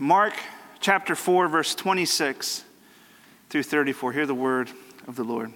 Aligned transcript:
Mark 0.00 0.34
chapter 0.80 1.14
4, 1.14 1.46
verse 1.46 1.74
26 1.74 2.64
through 3.48 3.62
34. 3.62 4.12
Hear 4.12 4.26
the 4.26 4.34
word 4.34 4.70
of 5.06 5.14
the 5.14 5.22
Lord. 5.22 5.52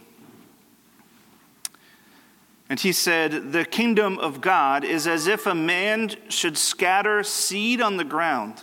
And 2.68 2.78
he 2.78 2.92
said, 2.92 3.52
The 3.52 3.64
kingdom 3.64 4.18
of 4.18 4.40
God 4.40 4.84
is 4.84 5.08
as 5.08 5.26
if 5.26 5.46
a 5.46 5.54
man 5.54 6.10
should 6.28 6.56
scatter 6.56 7.24
seed 7.24 7.80
on 7.80 7.96
the 7.96 8.04
ground. 8.04 8.62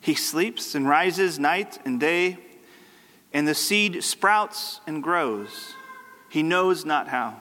He 0.00 0.14
sleeps 0.14 0.74
and 0.74 0.86
rises 0.86 1.38
night 1.38 1.78
and 1.86 1.98
day, 1.98 2.38
and 3.32 3.48
the 3.48 3.54
seed 3.54 4.04
sprouts 4.04 4.80
and 4.86 5.02
grows. 5.02 5.72
He 6.28 6.42
knows 6.42 6.84
not 6.84 7.08
how. 7.08 7.40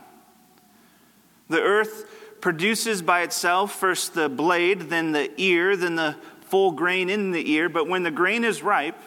The 1.49 1.61
earth 1.61 2.39
produces 2.39 3.01
by 3.01 3.21
itself 3.21 3.73
first 3.73 4.13
the 4.13 4.29
blade, 4.29 4.89
then 4.89 5.11
the 5.11 5.29
ear, 5.41 5.75
then 5.75 5.95
the 5.95 6.15
full 6.53 6.69
grain 6.69 7.09
in 7.09 7.31
the 7.31 7.51
ear. 7.51 7.67
But 7.67 7.87
when 7.87 8.03
the 8.03 8.11
grain 8.11 8.43
is 8.43 8.61
ripe, 8.61 9.01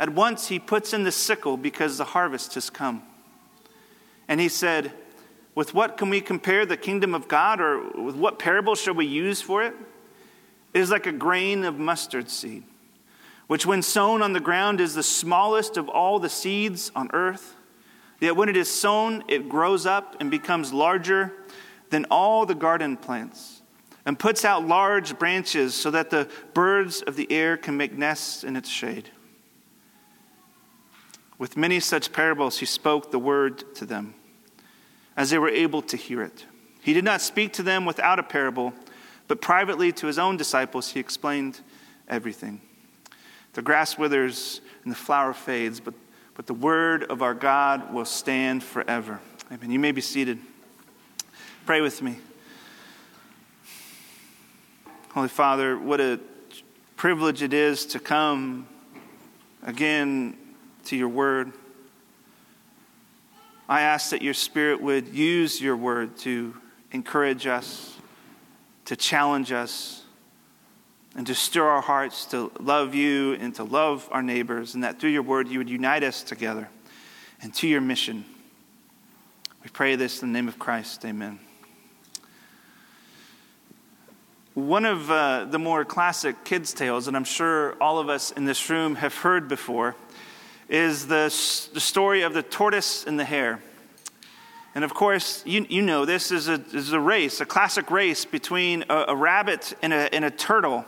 at 0.00 0.08
once 0.08 0.48
he 0.48 0.58
puts 0.58 0.92
in 0.92 1.04
the 1.04 1.12
sickle 1.12 1.56
because 1.56 1.96
the 1.96 2.06
harvest 2.06 2.54
has 2.54 2.70
come. 2.70 3.04
And 4.26 4.40
he 4.40 4.48
said, 4.48 4.92
with 5.54 5.74
what 5.74 5.96
can 5.96 6.10
we 6.10 6.20
compare 6.20 6.66
the 6.66 6.76
kingdom 6.76 7.14
of 7.14 7.28
God, 7.28 7.60
or 7.60 8.02
with 8.02 8.16
what 8.16 8.40
parable 8.40 8.74
shall 8.74 8.94
we 8.94 9.06
use 9.06 9.40
for 9.40 9.62
it? 9.62 9.74
It 10.74 10.80
is 10.80 10.90
like 10.90 11.06
a 11.06 11.12
grain 11.12 11.64
of 11.64 11.78
mustard 11.78 12.28
seed, 12.28 12.64
which, 13.46 13.64
when 13.64 13.82
sown 13.82 14.20
on 14.20 14.32
the 14.32 14.40
ground, 14.40 14.80
is 14.80 14.96
the 14.96 15.04
smallest 15.04 15.76
of 15.76 15.88
all 15.88 16.18
the 16.18 16.28
seeds 16.28 16.90
on 16.96 17.10
earth. 17.12 17.54
Yet 18.18 18.34
when 18.34 18.48
it 18.48 18.56
is 18.56 18.68
sown, 18.68 19.22
it 19.28 19.48
grows 19.48 19.86
up 19.86 20.16
and 20.18 20.32
becomes 20.32 20.72
larger 20.72 21.32
than 21.90 22.06
all 22.10 22.44
the 22.44 22.56
garden 22.56 22.96
plants, 22.96 23.61
and 24.04 24.18
puts 24.18 24.44
out 24.44 24.66
large 24.66 25.18
branches 25.18 25.74
so 25.74 25.90
that 25.90 26.10
the 26.10 26.28
birds 26.54 27.02
of 27.02 27.16
the 27.16 27.30
air 27.30 27.56
can 27.56 27.76
make 27.76 27.92
nests 27.92 28.42
in 28.42 28.56
its 28.56 28.68
shade. 28.68 29.10
With 31.38 31.56
many 31.56 31.80
such 31.80 32.12
parables, 32.12 32.58
he 32.58 32.66
spoke 32.66 33.10
the 33.10 33.18
word 33.18 33.74
to 33.76 33.84
them 33.84 34.14
as 35.16 35.30
they 35.30 35.38
were 35.38 35.48
able 35.48 35.82
to 35.82 35.96
hear 35.96 36.22
it. 36.22 36.46
He 36.80 36.92
did 36.92 37.04
not 37.04 37.20
speak 37.20 37.52
to 37.54 37.62
them 37.62 37.84
without 37.84 38.18
a 38.18 38.22
parable, 38.22 38.72
but 39.28 39.40
privately 39.40 39.92
to 39.92 40.06
his 40.06 40.18
own 40.18 40.36
disciples 40.36 40.90
he 40.90 41.00
explained 41.00 41.60
everything. 42.08 42.60
The 43.52 43.62
grass 43.62 43.98
withers 43.98 44.60
and 44.82 44.90
the 44.90 44.96
flower 44.96 45.32
fades, 45.32 45.78
but, 45.78 45.94
but 46.34 46.46
the 46.46 46.54
word 46.54 47.04
of 47.04 47.22
our 47.22 47.34
God 47.34 47.92
will 47.92 48.04
stand 48.04 48.64
forever. 48.64 49.20
Amen. 49.50 49.70
You 49.70 49.78
may 49.78 49.92
be 49.92 50.00
seated. 50.00 50.38
Pray 51.66 51.80
with 51.80 52.02
me. 52.02 52.16
Holy 55.12 55.28
Father, 55.28 55.78
what 55.78 56.00
a 56.00 56.18
privilege 56.96 57.42
it 57.42 57.52
is 57.52 57.84
to 57.84 57.98
come 57.98 58.66
again 59.62 60.38
to 60.86 60.96
your 60.96 61.10
word. 61.10 61.52
I 63.68 63.82
ask 63.82 64.08
that 64.10 64.22
your 64.22 64.32
Spirit 64.32 64.80
would 64.80 65.08
use 65.08 65.60
your 65.60 65.76
word 65.76 66.16
to 66.20 66.54
encourage 66.92 67.46
us, 67.46 67.94
to 68.86 68.96
challenge 68.96 69.52
us, 69.52 70.02
and 71.14 71.26
to 71.26 71.34
stir 71.34 71.66
our 71.66 71.82
hearts 71.82 72.24
to 72.26 72.50
love 72.58 72.94
you 72.94 73.34
and 73.34 73.54
to 73.56 73.64
love 73.64 74.08
our 74.12 74.22
neighbors, 74.22 74.74
and 74.74 74.82
that 74.82 74.98
through 74.98 75.10
your 75.10 75.22
word 75.22 75.46
you 75.46 75.58
would 75.58 75.68
unite 75.68 76.04
us 76.04 76.22
together 76.22 76.70
and 77.42 77.52
to 77.56 77.68
your 77.68 77.82
mission. 77.82 78.24
We 79.62 79.68
pray 79.68 79.94
this 79.94 80.22
in 80.22 80.32
the 80.32 80.38
name 80.38 80.48
of 80.48 80.58
Christ. 80.58 81.04
Amen. 81.04 81.38
One 84.54 84.84
of 84.84 85.10
uh, 85.10 85.46
the 85.46 85.58
more 85.58 85.82
classic 85.82 86.44
kids' 86.44 86.74
tales, 86.74 87.08
and 87.08 87.16
I'm 87.16 87.24
sure 87.24 87.74
all 87.80 87.98
of 87.98 88.10
us 88.10 88.32
in 88.32 88.44
this 88.44 88.68
room 88.68 88.96
have 88.96 89.14
heard 89.16 89.48
before, 89.48 89.96
is 90.68 91.06
the, 91.06 91.24
the 91.72 91.80
story 91.80 92.20
of 92.20 92.34
the 92.34 92.42
tortoise 92.42 93.06
and 93.06 93.18
the 93.18 93.24
hare. 93.24 93.62
And 94.74 94.84
of 94.84 94.92
course, 94.92 95.42
you, 95.46 95.64
you 95.70 95.80
know 95.80 96.04
this 96.04 96.30
is 96.30 96.48
a, 96.48 96.62
is 96.74 96.92
a 96.92 97.00
race, 97.00 97.40
a 97.40 97.46
classic 97.46 97.90
race 97.90 98.26
between 98.26 98.84
a, 98.90 99.06
a 99.08 99.16
rabbit 99.16 99.72
and 99.80 99.94
a, 99.94 100.14
and 100.14 100.22
a 100.22 100.30
turtle. 100.30 100.84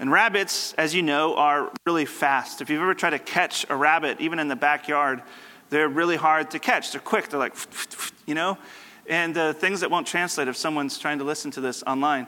And 0.00 0.10
rabbits, 0.10 0.72
as 0.72 0.96
you 0.96 1.02
know, 1.02 1.36
are 1.36 1.70
really 1.86 2.06
fast. 2.06 2.60
If 2.60 2.70
you've 2.70 2.82
ever 2.82 2.94
tried 2.94 3.10
to 3.10 3.20
catch 3.20 3.64
a 3.70 3.76
rabbit, 3.76 4.20
even 4.20 4.40
in 4.40 4.48
the 4.48 4.56
backyard, 4.56 5.22
they're 5.70 5.88
really 5.88 6.16
hard 6.16 6.50
to 6.50 6.58
catch. 6.58 6.90
They're 6.90 7.00
quick. 7.00 7.28
They're 7.28 7.38
like, 7.38 7.54
you 8.26 8.34
know? 8.34 8.58
And 9.08 9.36
uh, 9.38 9.52
things 9.52 9.80
that 9.82 9.92
won't 9.92 10.08
translate 10.08 10.48
if 10.48 10.56
someone's 10.56 10.98
trying 10.98 11.18
to 11.18 11.24
listen 11.24 11.52
to 11.52 11.60
this 11.60 11.84
online. 11.84 12.26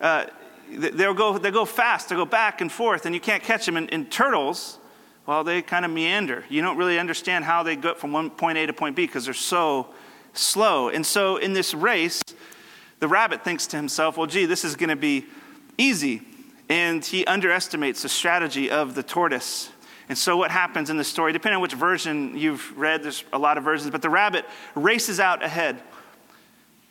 Uh, 0.00 0.26
they'll 0.70 1.14
go, 1.14 1.38
they 1.38 1.50
go 1.50 1.64
fast. 1.64 2.08
They 2.08 2.16
go 2.16 2.24
back 2.24 2.60
and 2.60 2.70
forth, 2.70 3.06
and 3.06 3.14
you 3.14 3.20
can't 3.20 3.42
catch 3.42 3.66
them. 3.66 3.76
And, 3.76 3.92
and 3.92 4.10
turtles, 4.10 4.78
well, 5.26 5.44
they 5.44 5.62
kind 5.62 5.84
of 5.84 5.90
meander. 5.90 6.44
You 6.48 6.62
don't 6.62 6.76
really 6.76 6.98
understand 6.98 7.44
how 7.44 7.62
they 7.62 7.76
go 7.76 7.94
from 7.94 8.12
one 8.12 8.30
point 8.30 8.58
A 8.58 8.66
to 8.66 8.72
point 8.72 8.96
B 8.96 9.06
because 9.06 9.24
they're 9.24 9.34
so 9.34 9.88
slow. 10.32 10.88
And 10.88 11.04
so 11.04 11.36
in 11.36 11.52
this 11.52 11.74
race, 11.74 12.22
the 13.00 13.08
rabbit 13.08 13.44
thinks 13.44 13.66
to 13.68 13.76
himself, 13.76 14.16
well, 14.16 14.26
gee, 14.26 14.46
this 14.46 14.64
is 14.64 14.76
going 14.76 14.88
to 14.88 14.96
be 14.96 15.26
easy. 15.76 16.22
And 16.68 17.04
he 17.04 17.24
underestimates 17.26 18.02
the 18.02 18.08
strategy 18.08 18.70
of 18.70 18.94
the 18.94 19.02
tortoise. 19.02 19.70
And 20.08 20.16
so, 20.16 20.36
what 20.36 20.50
happens 20.50 20.88
in 20.88 20.96
the 20.96 21.04
story, 21.04 21.32
depending 21.32 21.56
on 21.56 21.62
which 21.62 21.74
version 21.74 22.36
you've 22.36 22.76
read, 22.78 23.02
there's 23.02 23.24
a 23.32 23.38
lot 23.38 23.58
of 23.58 23.64
versions, 23.64 23.90
but 23.90 24.00
the 24.00 24.08
rabbit 24.08 24.46
races 24.74 25.20
out 25.20 25.42
ahead, 25.42 25.82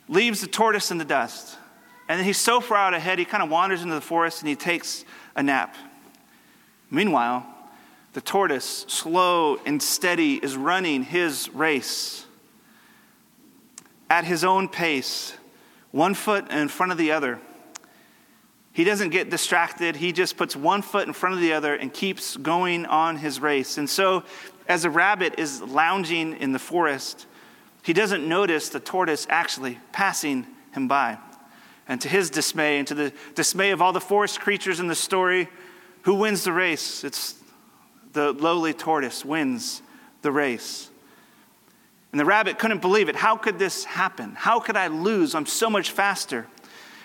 leaves 0.08 0.40
the 0.40 0.46
tortoise 0.46 0.92
in 0.92 0.98
the 0.98 1.04
dust. 1.04 1.57
And 2.08 2.18
then 2.18 2.24
he's 2.24 2.38
so 2.38 2.60
far 2.60 2.78
out 2.78 2.94
ahead, 2.94 3.18
he 3.18 3.24
kind 3.24 3.42
of 3.42 3.50
wanders 3.50 3.82
into 3.82 3.94
the 3.94 4.00
forest 4.00 4.40
and 4.40 4.48
he 4.48 4.56
takes 4.56 5.04
a 5.36 5.42
nap. 5.42 5.76
Meanwhile, 6.90 7.46
the 8.14 8.20
tortoise, 8.22 8.86
slow 8.88 9.60
and 9.66 9.82
steady, 9.82 10.36
is 10.36 10.56
running 10.56 11.02
his 11.02 11.50
race 11.50 12.24
at 14.08 14.24
his 14.24 14.42
own 14.42 14.68
pace, 14.68 15.34
one 15.90 16.14
foot 16.14 16.50
in 16.50 16.68
front 16.68 16.92
of 16.92 16.98
the 16.98 17.12
other. 17.12 17.38
He 18.72 18.84
doesn't 18.84 19.10
get 19.10 19.28
distracted. 19.28 19.96
He 19.96 20.12
just 20.12 20.36
puts 20.36 20.56
one 20.56 20.82
foot 20.82 21.06
in 21.06 21.12
front 21.12 21.34
of 21.34 21.40
the 21.40 21.52
other 21.52 21.74
and 21.74 21.92
keeps 21.92 22.36
going 22.36 22.86
on 22.86 23.16
his 23.16 23.40
race. 23.40 23.76
And 23.76 23.90
so, 23.90 24.22
as 24.66 24.84
a 24.84 24.90
rabbit 24.90 25.34
is 25.38 25.60
lounging 25.62 26.36
in 26.36 26.52
the 26.52 26.58
forest, 26.58 27.26
he 27.82 27.92
doesn't 27.92 28.26
notice 28.26 28.68
the 28.68 28.80
tortoise 28.80 29.26
actually 29.28 29.78
passing 29.92 30.46
him 30.72 30.88
by. 30.88 31.18
And 31.88 32.00
to 32.02 32.08
his 32.08 32.28
dismay, 32.28 32.78
and 32.78 32.86
to 32.88 32.94
the 32.94 33.12
dismay 33.34 33.70
of 33.70 33.80
all 33.80 33.92
the 33.92 34.00
forest 34.00 34.40
creatures 34.40 34.78
in 34.78 34.88
the 34.88 34.94
story, 34.94 35.48
who 36.02 36.14
wins 36.14 36.44
the 36.44 36.52
race? 36.52 37.02
It's 37.02 37.34
the 38.12 38.32
lowly 38.32 38.74
tortoise 38.74 39.24
wins 39.24 39.82
the 40.22 40.30
race. 40.30 40.90
And 42.12 42.20
the 42.20 42.24
rabbit 42.24 42.58
couldn't 42.58 42.80
believe 42.80 43.08
it. 43.08 43.16
How 43.16 43.36
could 43.36 43.58
this 43.58 43.84
happen? 43.84 44.34
How 44.34 44.60
could 44.60 44.76
I 44.76 44.88
lose? 44.88 45.34
I'm 45.34 45.46
so 45.46 45.68
much 45.68 45.90
faster. 45.90 46.46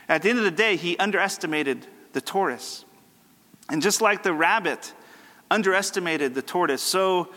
At 0.08 0.22
the 0.22 0.30
end 0.30 0.40
of 0.40 0.46
the 0.46 0.52
day, 0.52 0.76
he 0.76 0.98
underestimated 0.98 1.88
the 2.14 2.22
tortoise. 2.22 2.86
And 3.70 3.82
just 3.82 4.02
like 4.02 4.24
the 4.24 4.34
rabbit 4.34 4.94
underestimated 5.50 6.34
the 6.36 6.42
tortoise, 6.42 6.82
so 6.82 7.30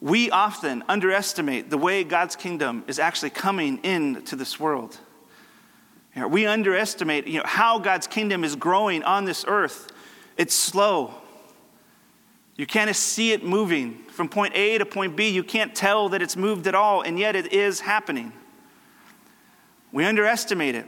we 0.00 0.30
often 0.30 0.84
underestimate 0.88 1.70
the 1.70 1.78
way 1.78 2.04
God's 2.04 2.36
kingdom 2.36 2.84
is 2.86 2.98
actually 2.98 3.30
coming 3.30 3.78
into 3.84 4.36
this 4.36 4.60
world. 4.60 4.98
We 6.24 6.46
underestimate 6.46 7.26
you 7.26 7.38
know, 7.38 7.46
how 7.46 7.78
God's 7.78 8.06
kingdom 8.06 8.44
is 8.44 8.56
growing 8.56 9.02
on 9.02 9.26
this 9.26 9.44
earth. 9.46 9.92
It's 10.36 10.54
slow, 10.54 11.14
you 12.56 12.66
can't 12.66 12.94
see 12.96 13.32
it 13.32 13.44
moving 13.44 13.94
from 14.08 14.28
point 14.28 14.54
A 14.56 14.78
to 14.78 14.86
point 14.86 15.14
B. 15.14 15.28
You 15.28 15.44
can't 15.44 15.74
tell 15.74 16.08
that 16.10 16.22
it's 16.22 16.36
moved 16.36 16.66
at 16.66 16.74
all, 16.74 17.02
and 17.02 17.18
yet 17.18 17.36
it 17.36 17.52
is 17.52 17.80
happening. 17.80 18.32
We 19.92 20.04
underestimate 20.04 20.74
it. 20.74 20.86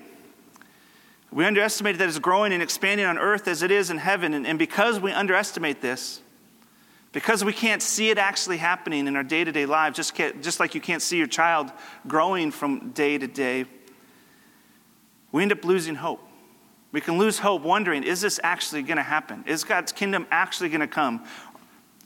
We 1.30 1.44
underestimate 1.44 1.98
that 1.98 2.08
it's 2.08 2.18
growing 2.18 2.54
and 2.54 2.62
expanding 2.62 3.04
on 3.04 3.18
earth 3.18 3.48
as 3.48 3.62
it 3.62 3.70
is 3.70 3.90
in 3.90 3.98
heaven. 3.98 4.32
And, 4.32 4.46
and 4.46 4.58
because 4.58 4.98
we 4.98 5.12
underestimate 5.12 5.82
this, 5.82 6.22
because 7.12 7.44
we 7.44 7.52
can't 7.52 7.82
see 7.82 8.08
it 8.08 8.16
actually 8.16 8.56
happening 8.56 9.06
in 9.06 9.14
our 9.14 9.22
day 9.22 9.44
to 9.44 9.52
day 9.52 9.66
lives, 9.66 9.96
just, 9.96 10.16
just 10.40 10.60
like 10.60 10.74
you 10.74 10.80
can't 10.80 11.02
see 11.02 11.18
your 11.18 11.26
child 11.26 11.70
growing 12.06 12.50
from 12.50 12.90
day 12.90 13.18
to 13.18 13.26
day, 13.26 13.66
we 15.32 15.42
end 15.42 15.52
up 15.52 15.64
losing 15.64 15.94
hope. 15.94 16.20
We 16.90 17.00
can 17.00 17.18
lose 17.18 17.38
hope 17.38 17.62
wondering, 17.62 18.02
is 18.02 18.20
this 18.20 18.40
actually 18.42 18.82
going 18.82 18.96
to 18.96 19.02
happen? 19.02 19.44
Is 19.46 19.64
God's 19.64 19.92
kingdom 19.92 20.26
actually 20.30 20.70
going 20.70 20.80
to 20.80 20.86
come? 20.86 21.24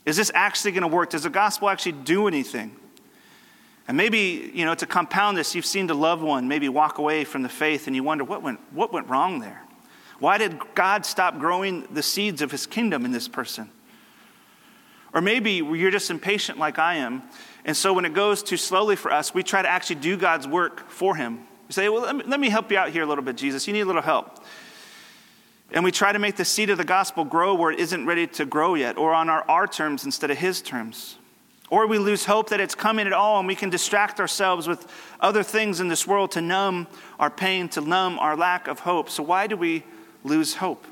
Is 0.05 0.17
this 0.17 0.31
actually 0.33 0.71
going 0.71 0.81
to 0.81 0.87
work? 0.87 1.11
Does 1.11 1.23
the 1.23 1.29
gospel 1.29 1.69
actually 1.69 1.93
do 1.93 2.27
anything? 2.27 2.75
And 3.87 3.97
maybe, 3.97 4.51
you 4.53 4.65
know, 4.65 4.75
to 4.75 4.85
compound 4.85 5.37
this, 5.37 5.55
you've 5.55 5.65
seen 5.65 5.87
the 5.87 5.93
loved 5.93 6.21
one 6.21 6.47
maybe 6.47 6.69
walk 6.69 6.97
away 6.97 7.23
from 7.23 7.43
the 7.43 7.49
faith 7.49 7.87
and 7.87 7.95
you 7.95 8.03
wonder 8.03 8.23
what 8.23 8.41
went, 8.41 8.59
what 8.73 8.93
went 8.93 9.07
wrong 9.07 9.39
there? 9.39 9.61
Why 10.19 10.37
did 10.37 10.57
God 10.75 11.05
stop 11.05 11.37
growing 11.37 11.87
the 11.91 12.03
seeds 12.03 12.41
of 12.41 12.51
his 12.51 12.65
kingdom 12.65 13.03
in 13.03 13.11
this 13.11 13.27
person? 13.27 13.69
Or 15.13 15.21
maybe 15.21 15.51
you're 15.53 15.91
just 15.91 16.09
impatient 16.09 16.57
like 16.57 16.79
I 16.79 16.95
am. 16.95 17.23
And 17.65 17.75
so 17.75 17.93
when 17.93 18.05
it 18.05 18.13
goes 18.13 18.41
too 18.41 18.57
slowly 18.57 18.95
for 18.95 19.11
us, 19.11 19.33
we 19.33 19.43
try 19.43 19.61
to 19.61 19.69
actually 19.69 19.97
do 19.97 20.17
God's 20.17 20.47
work 20.47 20.89
for 20.89 21.15
him. 21.15 21.45
We 21.67 21.73
say, 21.73 21.89
well, 21.89 22.01
let 22.01 22.39
me, 22.39 22.49
help 22.49 22.71
you 22.71 22.77
out 22.77 22.89
here 22.89 23.03
a 23.03 23.05
little 23.05 23.23
bit, 23.23 23.37
Jesus. 23.37 23.67
You 23.67 23.73
need 23.73 23.81
a 23.81 23.85
little 23.85 24.01
help. 24.01 24.43
And 25.71 25.83
we 25.83 25.91
try 25.91 26.11
to 26.11 26.19
make 26.19 26.35
the 26.35 26.45
seed 26.45 26.69
of 26.69 26.77
the 26.77 26.83
gospel 26.83 27.25
grow 27.25 27.55
where 27.55 27.71
it 27.71 27.79
isn't 27.79 28.05
ready 28.05 28.27
to 28.27 28.45
grow 28.45 28.75
yet, 28.75 28.97
or 28.97 29.13
on 29.13 29.29
our, 29.29 29.43
our 29.49 29.65
terms 29.65 30.05
instead 30.05 30.29
of 30.29 30.37
his 30.37 30.61
terms. 30.61 31.17
Or 31.69 31.87
we 31.87 31.97
lose 31.97 32.25
hope 32.25 32.49
that 32.49 32.59
it's 32.59 32.75
coming 32.75 33.07
at 33.07 33.13
all 33.13 33.39
and 33.39 33.47
we 33.47 33.55
can 33.55 33.71
distract 33.71 34.19
ourselves 34.19 34.67
with 34.67 34.85
other 35.19 35.41
things 35.41 35.79
in 35.79 35.87
this 35.87 36.05
world 36.05 36.31
to 36.31 36.41
numb 36.41 36.85
our 37.19 37.31
pain, 37.31 37.69
to 37.69 37.81
numb 37.81 38.19
our 38.19 38.37
lack 38.37 38.67
of 38.67 38.81
hope. 38.81 39.09
So, 39.09 39.23
why 39.23 39.47
do 39.47 39.57
we 39.57 39.83
lose 40.23 40.53
hope? 40.53 40.85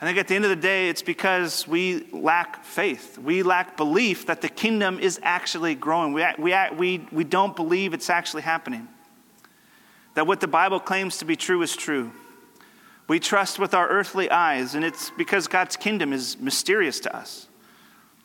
I 0.00 0.06
think 0.06 0.16
at 0.16 0.28
the 0.28 0.36
end 0.36 0.44
of 0.44 0.50
the 0.50 0.56
day, 0.56 0.88
it's 0.88 1.02
because 1.02 1.66
we 1.66 2.06
lack 2.12 2.64
faith. 2.64 3.18
We 3.18 3.42
lack 3.42 3.76
belief 3.76 4.26
that 4.26 4.40
the 4.40 4.48
kingdom 4.48 5.00
is 5.00 5.18
actually 5.24 5.74
growing. 5.74 6.12
We, 6.12 6.24
we, 6.38 6.54
we, 6.76 7.06
we 7.10 7.24
don't 7.24 7.56
believe 7.56 7.92
it's 7.94 8.08
actually 8.08 8.42
happening. 8.42 8.88
That 10.18 10.26
what 10.26 10.40
the 10.40 10.48
Bible 10.48 10.80
claims 10.80 11.18
to 11.18 11.24
be 11.24 11.36
true 11.36 11.62
is 11.62 11.76
true. 11.76 12.10
We 13.06 13.20
trust 13.20 13.60
with 13.60 13.72
our 13.72 13.88
earthly 13.88 14.28
eyes, 14.28 14.74
and 14.74 14.84
it's 14.84 15.10
because 15.10 15.46
God's 15.46 15.76
kingdom 15.76 16.12
is 16.12 16.40
mysterious 16.40 16.98
to 16.98 17.16
us. 17.16 17.46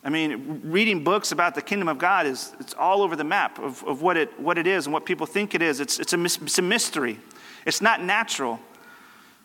I 0.04 0.10
mean, 0.10 0.62
reading 0.64 1.04
books 1.04 1.32
about 1.32 1.54
the 1.54 1.62
kingdom 1.62 1.88
of 1.88 2.00
God 2.00 2.26
is 2.26 2.52
it's 2.60 2.74
all 2.74 3.04
over 3.04 3.16
the 3.16 3.24
map 3.24 3.60
of, 3.60 3.84
of 3.84 4.02
what, 4.02 4.18
it, 4.18 4.40
what 4.40 4.58
it 4.58 4.66
is 4.66 4.88
and 4.88 4.94
what 4.94 5.06
people 5.06 5.28
think 5.28 5.54
it 5.54 5.62
is. 5.62 5.80
It's, 5.80 6.00
it's, 6.00 6.14
a, 6.14 6.24
it's 6.24 6.58
a 6.58 6.64
mystery. 6.64 7.20
It's 7.64 7.80
not 7.80 8.02
natural. 8.02 8.60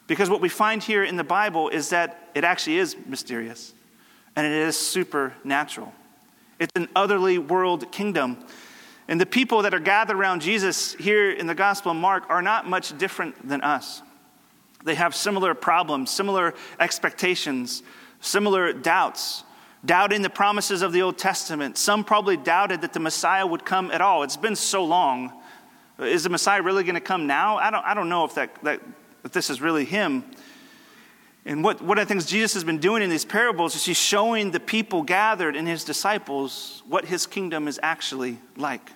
Because 0.06 0.30
what 0.30 0.40
we 0.40 0.48
find 0.48 0.82
here 0.82 1.04
in 1.04 1.16
the 1.16 1.24
Bible 1.24 1.68
is 1.68 1.90
that 1.90 2.30
it 2.34 2.44
actually 2.44 2.78
is 2.78 2.96
mysterious 3.04 3.74
and 4.36 4.46
it 4.46 4.52
is 4.52 4.74
supernatural. 4.74 5.92
It's 6.58 6.72
an 6.76 6.88
otherly 6.96 7.36
world 7.36 7.92
kingdom. 7.92 8.38
And 9.08 9.20
the 9.20 9.26
people 9.26 9.62
that 9.62 9.74
are 9.74 9.80
gathered 9.80 10.16
around 10.16 10.42
Jesus 10.42 10.94
here 10.94 11.30
in 11.30 11.46
the 11.46 11.54
Gospel 11.54 11.92
of 11.92 11.96
Mark 11.96 12.24
are 12.28 12.42
not 12.42 12.68
much 12.68 12.96
different 12.98 13.48
than 13.48 13.62
us. 13.62 14.02
They 14.84 14.94
have 14.94 15.14
similar 15.14 15.54
problems, 15.54 16.10
similar 16.10 16.54
expectations, 16.78 17.82
similar 18.20 18.72
doubts, 18.72 19.44
doubting 19.84 20.22
the 20.22 20.30
promises 20.30 20.82
of 20.82 20.92
the 20.92 21.02
Old 21.02 21.18
Testament. 21.18 21.78
Some 21.78 22.04
probably 22.04 22.36
doubted 22.36 22.82
that 22.82 22.92
the 22.92 23.00
Messiah 23.00 23.46
would 23.46 23.64
come 23.64 23.90
at 23.90 24.00
all. 24.00 24.22
It's 24.22 24.36
been 24.36 24.56
so 24.56 24.84
long. 24.84 25.32
Is 25.98 26.22
the 26.22 26.30
Messiah 26.30 26.62
really 26.62 26.84
going 26.84 26.94
to 26.94 27.00
come 27.00 27.26
now? 27.26 27.56
I 27.56 27.70
don't, 27.70 27.84
I 27.84 27.94
don't 27.94 28.08
know 28.08 28.24
if 28.24 28.34
that, 28.34 28.62
that 28.62 28.80
that 29.22 29.32
this 29.32 29.50
is 29.50 29.60
really 29.60 29.84
him. 29.84 30.24
And 31.44 31.64
what, 31.64 31.80
one 31.80 31.98
of 31.98 32.06
the 32.06 32.12
things 32.12 32.26
Jesus 32.26 32.54
has 32.54 32.64
been 32.64 32.78
doing 32.78 33.02
in 33.02 33.10
these 33.10 33.24
parables 33.24 33.74
is 33.74 33.84
he's 33.84 33.98
showing 33.98 34.50
the 34.50 34.60
people 34.60 35.02
gathered 35.02 35.56
in 35.56 35.66
his 35.66 35.84
disciples 35.84 36.82
what 36.88 37.04
his 37.04 37.26
kingdom 37.26 37.68
is 37.68 37.80
actually 37.82 38.38
like. 38.56 38.90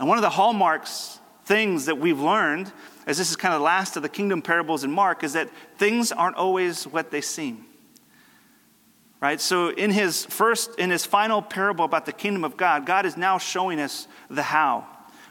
And 0.00 0.08
one 0.08 0.16
of 0.16 0.22
the 0.22 0.30
hallmarks, 0.30 1.20
things 1.44 1.84
that 1.84 1.98
we've 1.98 2.18
learned, 2.18 2.72
as 3.06 3.18
this 3.18 3.30
is 3.30 3.36
kind 3.36 3.52
of 3.52 3.60
the 3.60 3.64
last 3.64 3.96
of 3.96 4.02
the 4.02 4.08
kingdom 4.08 4.40
parables 4.40 4.82
in 4.82 4.90
Mark, 4.90 5.22
is 5.22 5.34
that 5.34 5.50
things 5.76 6.10
aren't 6.10 6.36
always 6.36 6.84
what 6.84 7.10
they 7.10 7.20
seem. 7.20 7.66
Right? 9.20 9.38
So 9.38 9.68
in 9.68 9.90
his 9.90 10.24
first, 10.24 10.78
in 10.78 10.88
his 10.88 11.04
final 11.04 11.42
parable 11.42 11.84
about 11.84 12.06
the 12.06 12.12
kingdom 12.12 12.44
of 12.44 12.56
God, 12.56 12.86
God 12.86 13.04
is 13.04 13.18
now 13.18 13.36
showing 13.36 13.78
us 13.78 14.08
the 14.28 14.42
how 14.42 14.86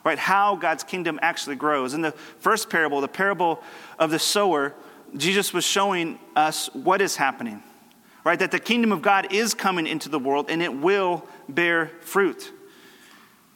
right? 0.05 0.17
How 0.17 0.55
God's 0.55 0.83
kingdom 0.83 1.19
actually 1.21 1.57
grows. 1.57 1.93
In 1.93 2.01
the 2.01 2.13
first 2.13 2.69
parable, 2.69 3.01
the 3.01 3.07
parable 3.09 3.61
of 3.99 4.11
the 4.11 4.17
sower, 4.17 4.73
Jesus 5.17 5.53
was 5.53 5.65
showing 5.65 6.17
us 6.37 6.73
what 6.73 7.01
is 7.01 7.17
happening, 7.17 7.61
right? 8.23 8.39
That 8.39 8.51
the 8.51 8.59
kingdom 8.59 8.93
of 8.93 9.01
God 9.01 9.33
is 9.33 9.53
coming 9.53 9.85
into 9.85 10.07
the 10.07 10.17
world 10.17 10.49
and 10.49 10.61
it 10.61 10.73
will 10.73 11.27
bear 11.49 11.91
fruit. 11.99 12.53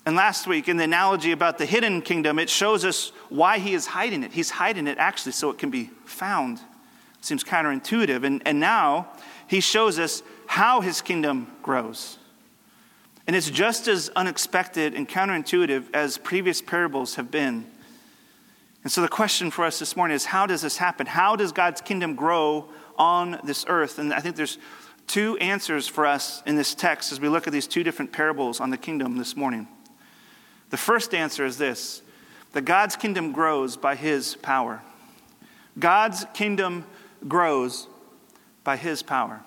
And 0.05 0.17
last 0.17 0.47
week, 0.47 0.67
in 0.67 0.77
the 0.77 0.83
analogy 0.83 1.31
about 1.31 1.57
the 1.57 1.65
hidden 1.65 2.01
kingdom, 2.01 2.37
it 2.37 2.49
shows 2.49 2.83
us 2.83 3.13
why 3.29 3.59
he 3.59 3.73
is 3.73 3.87
hiding 3.87 4.23
it. 4.23 4.33
He's 4.33 4.49
hiding 4.49 4.87
it 4.87 4.97
actually 4.97 5.31
so 5.31 5.49
it 5.49 5.57
can 5.57 5.69
be 5.69 5.91
found. 6.03 6.57
It 6.57 7.25
seems 7.25 7.43
counterintuitive. 7.43 8.25
And, 8.25 8.41
and 8.45 8.59
now 8.59 9.07
he 9.47 9.61
shows 9.61 9.99
us 9.99 10.21
how 10.45 10.81
his 10.81 11.01
kingdom 11.01 11.47
grows. 11.61 12.17
And 13.27 13.35
it's 13.35 13.49
just 13.49 13.87
as 13.87 14.09
unexpected 14.09 14.93
and 14.93 15.07
counterintuitive 15.07 15.85
as 15.93 16.17
previous 16.17 16.61
parables 16.61 17.15
have 17.15 17.31
been. 17.31 17.65
And 18.83 18.91
so 18.91 19.01
the 19.01 19.07
question 19.07 19.49
for 19.49 19.63
us 19.63 19.79
this 19.79 19.95
morning 19.95 20.15
is 20.15 20.25
how 20.25 20.45
does 20.45 20.61
this 20.61 20.75
happen? 20.75 21.07
How 21.07 21.37
does 21.37 21.53
God's 21.53 21.79
kingdom 21.79 22.15
grow 22.15 22.67
on 22.97 23.39
this 23.45 23.63
earth? 23.69 23.97
And 23.97 24.13
I 24.13 24.19
think 24.19 24.35
there's 24.35 24.57
two 25.07 25.37
answers 25.37 25.87
for 25.87 26.05
us 26.05 26.43
in 26.45 26.57
this 26.57 26.75
text 26.75 27.13
as 27.13 27.21
we 27.21 27.29
look 27.29 27.47
at 27.47 27.53
these 27.53 27.67
two 27.67 27.83
different 27.83 28.11
parables 28.11 28.59
on 28.59 28.69
the 28.69 28.77
kingdom 28.77 29.17
this 29.17 29.37
morning. 29.37 29.69
The 30.73 30.77
first 30.77 31.13
answer 31.13 31.45
is 31.45 31.59
this 31.59 32.01
that 32.53 32.65
God's 32.65 32.95
kingdom 32.95 33.31
grows 33.31 33.77
by 33.77 33.93
his 33.93 34.33
power. 34.37 34.81
God's 35.77 36.25
kingdom 36.33 36.85
grows 37.27 37.87
by 38.63 38.77
his 38.77 39.03
power 39.03 39.41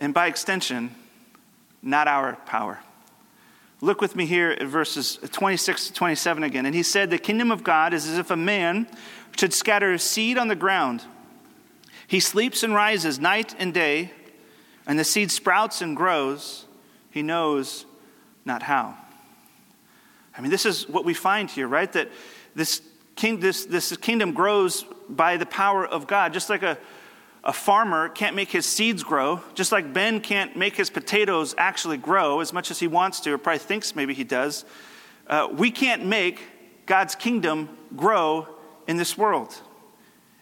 and 0.00 0.12
by 0.12 0.26
extension, 0.26 0.92
not 1.82 2.08
our 2.08 2.34
power. 2.44 2.80
Look 3.80 4.00
with 4.00 4.16
me 4.16 4.26
here 4.26 4.50
at 4.50 4.66
verses 4.66 5.20
26 5.22 5.86
to 5.86 5.92
27 5.92 6.42
again. 6.42 6.66
And 6.66 6.74
he 6.74 6.82
said, 6.82 7.10
The 7.10 7.18
kingdom 7.18 7.52
of 7.52 7.62
God 7.62 7.94
is 7.94 8.08
as 8.08 8.18
if 8.18 8.32
a 8.32 8.36
man 8.36 8.88
should 9.38 9.54
scatter 9.54 9.96
seed 9.98 10.36
on 10.36 10.48
the 10.48 10.56
ground. 10.56 11.04
He 12.08 12.18
sleeps 12.18 12.64
and 12.64 12.74
rises 12.74 13.20
night 13.20 13.54
and 13.60 13.72
day, 13.72 14.10
and 14.84 14.98
the 14.98 15.04
seed 15.04 15.30
sprouts 15.30 15.80
and 15.80 15.96
grows. 15.96 16.64
He 17.12 17.22
knows 17.22 17.86
not 18.44 18.62
how. 18.62 18.96
I 20.36 20.40
mean, 20.40 20.50
this 20.50 20.66
is 20.66 20.88
what 20.88 21.04
we 21.04 21.14
find 21.14 21.50
here, 21.50 21.68
right? 21.68 21.92
That 21.92 22.08
this, 22.54 22.80
king, 23.16 23.40
this, 23.40 23.66
this 23.66 23.96
kingdom 23.96 24.32
grows 24.32 24.84
by 25.08 25.36
the 25.36 25.46
power 25.46 25.86
of 25.86 26.06
God, 26.06 26.32
just 26.32 26.48
like 26.48 26.62
a 26.62 26.78
a 27.44 27.52
farmer 27.52 28.08
can't 28.08 28.36
make 28.36 28.50
his 28.50 28.66
seeds 28.66 29.02
grow, 29.02 29.40
just 29.54 29.72
like 29.72 29.92
Ben 29.92 30.20
can't 30.20 30.56
make 30.56 30.76
his 30.76 30.90
potatoes 30.90 31.54
actually 31.58 31.96
grow 31.96 32.40
as 32.40 32.52
much 32.52 32.70
as 32.70 32.78
he 32.78 32.86
wants 32.86 33.20
to, 33.20 33.32
or 33.32 33.38
probably 33.38 33.58
thinks 33.58 33.96
maybe 33.96 34.14
he 34.14 34.24
does. 34.24 34.64
Uh, 35.26 35.48
we 35.52 35.70
can't 35.70 36.04
make 36.06 36.40
God's 36.86 37.14
kingdom 37.14 37.68
grow 37.96 38.46
in 38.86 38.96
this 38.96 39.18
world. 39.18 39.54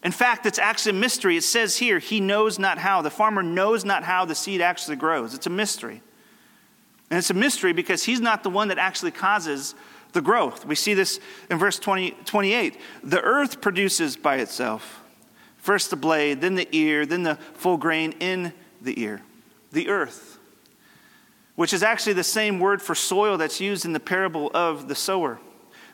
In 0.02 0.12
fact, 0.12 0.46
it's 0.46 0.58
actually 0.58 0.96
a 0.96 1.00
mystery. 1.00 1.36
It 1.36 1.44
says 1.44 1.76
here, 1.76 1.98
he 1.98 2.20
knows 2.20 2.58
not 2.58 2.78
how. 2.78 3.02
The 3.02 3.10
farmer 3.10 3.42
knows 3.42 3.84
not 3.84 4.02
how 4.02 4.24
the 4.24 4.34
seed 4.34 4.60
actually 4.60 4.96
grows. 4.96 5.34
It's 5.34 5.46
a 5.46 5.50
mystery. 5.50 6.02
And 7.10 7.18
it's 7.18 7.30
a 7.30 7.34
mystery 7.34 7.72
because 7.72 8.04
he's 8.04 8.20
not 8.20 8.42
the 8.42 8.50
one 8.50 8.68
that 8.68 8.78
actually 8.78 9.10
causes 9.10 9.74
the 10.12 10.22
growth. 10.22 10.64
We 10.64 10.74
see 10.74 10.94
this 10.94 11.20
in 11.50 11.58
verse 11.58 11.78
20, 11.78 12.12
28. 12.24 12.78
The 13.04 13.20
earth 13.20 13.60
produces 13.60 14.16
by 14.16 14.36
itself 14.36 15.00
First 15.60 15.90
the 15.90 15.96
blade, 15.96 16.40
then 16.40 16.54
the 16.54 16.66
ear, 16.72 17.04
then 17.04 17.22
the 17.22 17.36
full 17.54 17.76
grain 17.76 18.12
in 18.18 18.52
the 18.80 18.98
ear. 19.00 19.20
The 19.72 19.88
earth, 19.88 20.38
which 21.54 21.74
is 21.74 21.82
actually 21.82 22.14
the 22.14 22.24
same 22.24 22.58
word 22.58 22.80
for 22.80 22.94
soil 22.94 23.36
that's 23.36 23.60
used 23.60 23.84
in 23.84 23.92
the 23.92 24.00
parable 24.00 24.50
of 24.54 24.88
the 24.88 24.94
sower. 24.94 25.38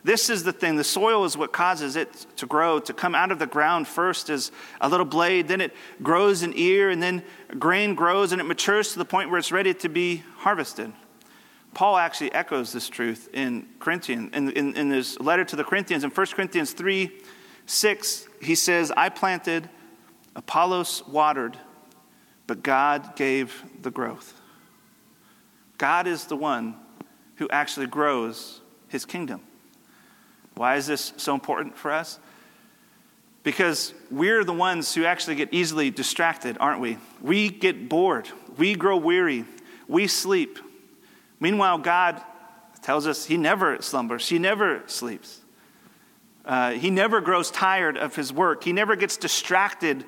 This 0.05 0.29
is 0.29 0.43
the 0.43 0.53
thing. 0.53 0.77
The 0.77 0.85
soil 0.85 1.25
is 1.25 1.35
what 1.35 1.51
causes 1.51 1.97
it 1.97 2.13
to 2.37 2.45
grow, 2.45 2.79
to 2.79 2.93
come 2.93 3.13
out 3.13 3.29
of 3.29 3.39
the 3.39 3.45
ground 3.45 3.89
first 3.89 4.29
as 4.29 4.53
a 4.79 4.87
little 4.87 5.05
blade, 5.05 5.49
then 5.49 5.59
it 5.59 5.75
grows 6.01 6.43
an 6.43 6.53
ear, 6.55 6.89
and 6.89 7.03
then 7.03 7.23
grain 7.59 7.93
grows 7.93 8.31
and 8.31 8.39
it 8.39 8.45
matures 8.45 8.93
to 8.93 8.99
the 8.99 9.05
point 9.05 9.29
where 9.29 9.37
it's 9.37 9.51
ready 9.51 9.73
to 9.73 9.89
be 9.89 10.23
harvested. 10.37 10.93
Paul 11.77 11.97
actually 11.97 12.31
echoes 12.31 12.73
this 12.73 12.89
truth 12.89 13.29
in 13.33 13.67
Corinthians, 13.77 14.31
in, 14.33 14.49
in, 14.53 14.75
in 14.75 14.89
his 14.89 15.19
letter 15.19 15.45
to 15.45 15.55
the 15.55 15.63
Corinthians, 15.63 16.03
in 16.03 16.09
1 16.09 16.25
Corinthians 16.33 16.71
3 16.71 17.11
6, 17.67 18.27
he 18.41 18.55
says, 18.55 18.91
I 18.97 19.09
planted, 19.09 19.69
Apollos 20.35 21.07
watered, 21.07 21.55
but 22.47 22.63
God 22.63 23.15
gave 23.15 23.63
the 23.83 23.91
growth. 23.91 24.41
God 25.77 26.07
is 26.07 26.25
the 26.25 26.35
one 26.35 26.75
who 27.35 27.47
actually 27.49 27.85
grows 27.85 28.59
his 28.87 29.05
kingdom. 29.05 29.41
Why 30.55 30.77
is 30.77 30.87
this 30.87 31.13
so 31.17 31.35
important 31.35 31.77
for 31.77 31.91
us? 31.91 32.17
Because 33.43 33.93
we're 34.09 34.43
the 34.43 34.51
ones 34.51 34.95
who 34.95 35.05
actually 35.05 35.35
get 35.35 35.49
easily 35.51 35.91
distracted, 35.91 36.57
aren't 36.59 36.79
we? 36.79 36.97
We 37.21 37.49
get 37.49 37.87
bored. 37.87 38.27
We 38.57 38.73
grow 38.73 38.97
weary. 38.97 39.45
We 39.87 40.07
sleep. 40.07 40.57
Meanwhile, 41.39 41.79
God 41.79 42.21
tells 42.81 43.07
us 43.07 43.25
he 43.25 43.37
never 43.37 43.81
slumbers, 43.81 44.29
he 44.29 44.39
never 44.39 44.83
sleeps. 44.87 45.41
Uh, 46.45 46.71
he 46.71 46.89
never 46.89 47.19
grows 47.19 47.51
tired 47.51 47.97
of 47.97 48.15
his 48.15 48.31
work. 48.31 48.63
He 48.63 48.71
never 48.71 48.95
gets 48.95 49.17
distracted 49.17 50.05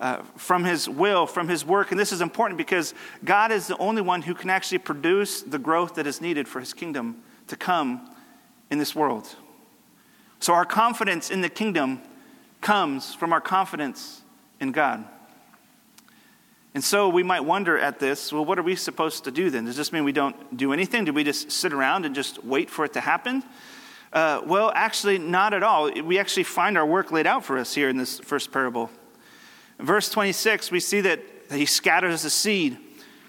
uh, 0.00 0.22
from 0.36 0.62
his 0.64 0.86
will, 0.86 1.26
from 1.26 1.48
his 1.48 1.64
work. 1.64 1.90
And 1.90 1.98
this 1.98 2.12
is 2.12 2.20
important 2.20 2.58
because 2.58 2.92
God 3.24 3.50
is 3.50 3.68
the 3.68 3.76
only 3.78 4.02
one 4.02 4.20
who 4.20 4.34
can 4.34 4.50
actually 4.50 4.78
produce 4.78 5.40
the 5.40 5.58
growth 5.58 5.94
that 5.94 6.06
is 6.06 6.20
needed 6.20 6.46
for 6.46 6.60
his 6.60 6.74
kingdom 6.74 7.22
to 7.46 7.56
come 7.56 8.14
in 8.70 8.78
this 8.78 8.94
world. 8.94 9.34
So 10.40 10.52
our 10.52 10.66
confidence 10.66 11.30
in 11.30 11.40
the 11.40 11.48
kingdom 11.48 12.02
comes 12.60 13.14
from 13.14 13.32
our 13.32 13.40
confidence 13.40 14.20
in 14.60 14.72
God. 14.72 15.04
And 16.74 16.84
so 16.84 17.08
we 17.08 17.22
might 17.22 17.40
wonder 17.40 17.78
at 17.78 17.98
this 17.98 18.32
well, 18.32 18.44
what 18.44 18.58
are 18.58 18.62
we 18.62 18.76
supposed 18.76 19.24
to 19.24 19.30
do 19.30 19.50
then? 19.50 19.64
Does 19.64 19.76
this 19.76 19.92
mean 19.92 20.04
we 20.04 20.12
don't 20.12 20.56
do 20.56 20.72
anything? 20.72 21.04
Do 21.04 21.12
we 21.12 21.24
just 21.24 21.50
sit 21.50 21.72
around 21.72 22.04
and 22.04 22.14
just 22.14 22.44
wait 22.44 22.70
for 22.70 22.84
it 22.84 22.92
to 22.92 23.00
happen? 23.00 23.42
Uh, 24.12 24.40
well, 24.46 24.72
actually, 24.74 25.18
not 25.18 25.52
at 25.52 25.62
all. 25.62 25.90
We 25.90 26.18
actually 26.18 26.44
find 26.44 26.78
our 26.78 26.86
work 26.86 27.12
laid 27.12 27.26
out 27.26 27.44
for 27.44 27.58
us 27.58 27.74
here 27.74 27.88
in 27.88 27.96
this 27.96 28.18
first 28.20 28.52
parable. 28.52 28.90
In 29.78 29.86
verse 29.86 30.08
26, 30.08 30.70
we 30.70 30.80
see 30.80 31.02
that 31.02 31.20
he 31.50 31.66
scatters 31.66 32.22
the 32.22 32.30
seed. 32.30 32.78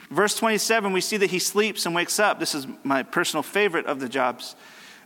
Verse 0.10 0.36
27, 0.36 0.92
we 0.92 1.02
see 1.02 1.18
that 1.18 1.30
he 1.30 1.40
sleeps 1.40 1.86
and 1.86 1.94
wakes 1.94 2.20
up. 2.20 2.40
This 2.40 2.56
is 2.56 2.66
my 2.84 3.04
personal 3.04 3.44
favorite 3.44 3.86
of 3.86 4.00
the 4.00 4.10
jobs. 4.10 4.56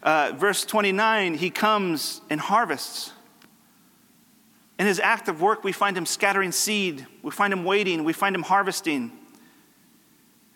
Uh, 0.01 0.31
verse 0.35 0.63
29, 0.63 1.35
he 1.35 1.49
comes 1.49 2.21
and 2.29 2.39
harvests. 2.39 3.11
In 4.79 4.87
his 4.87 4.99
act 4.99 5.27
of 5.27 5.41
work, 5.41 5.63
we 5.63 5.71
find 5.71 5.95
him 5.95 6.05
scattering 6.05 6.51
seed, 6.51 7.05
we 7.21 7.31
find 7.31 7.53
him 7.53 7.63
waiting, 7.63 8.03
we 8.03 8.13
find 8.13 8.35
him 8.35 8.43
harvesting. 8.43 9.11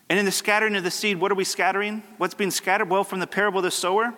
And 0.08 0.18
in 0.18 0.24
the 0.24 0.32
scattering 0.32 0.74
of 0.74 0.84
the 0.84 0.90
seed, 0.90 1.20
what 1.20 1.30
are 1.30 1.36
we 1.36 1.44
scattering? 1.44 2.02
What's 2.16 2.34
being 2.34 2.50
scattered? 2.50 2.88
Well, 2.88 3.04
from 3.04 3.20
the 3.20 3.26
parable 3.26 3.58
of 3.58 3.64
the 3.64 3.70
sower, 3.70 4.14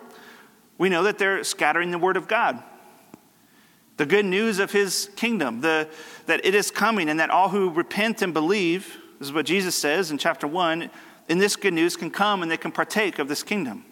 we 0.77 0.89
know 0.89 1.03
that 1.03 1.17
they're 1.17 1.43
scattering 1.43 1.91
the 1.91 1.97
word 1.97 2.17
of 2.17 2.27
God. 2.27 2.63
The 3.97 4.05
good 4.05 4.25
news 4.25 4.57
of 4.57 4.71
his 4.71 5.11
kingdom, 5.15 5.61
the, 5.61 5.87
that 6.25 6.43
it 6.45 6.55
is 6.55 6.71
coming, 6.71 7.09
and 7.09 7.19
that 7.19 7.29
all 7.29 7.49
who 7.49 7.69
repent 7.69 8.21
and 8.21 8.33
believe, 8.33 8.97
this 9.19 9.27
is 9.27 9.33
what 9.33 9.45
Jesus 9.45 9.75
says 9.75 10.09
in 10.09 10.17
chapter 10.17 10.47
1, 10.47 10.89
in 11.29 11.37
this 11.37 11.55
good 11.55 11.73
news 11.73 11.95
can 11.95 12.09
come 12.09 12.41
and 12.41 12.49
they 12.49 12.57
can 12.57 12.71
partake 12.71 13.19
of 13.19 13.27
this 13.27 13.43
kingdom. 13.43 13.85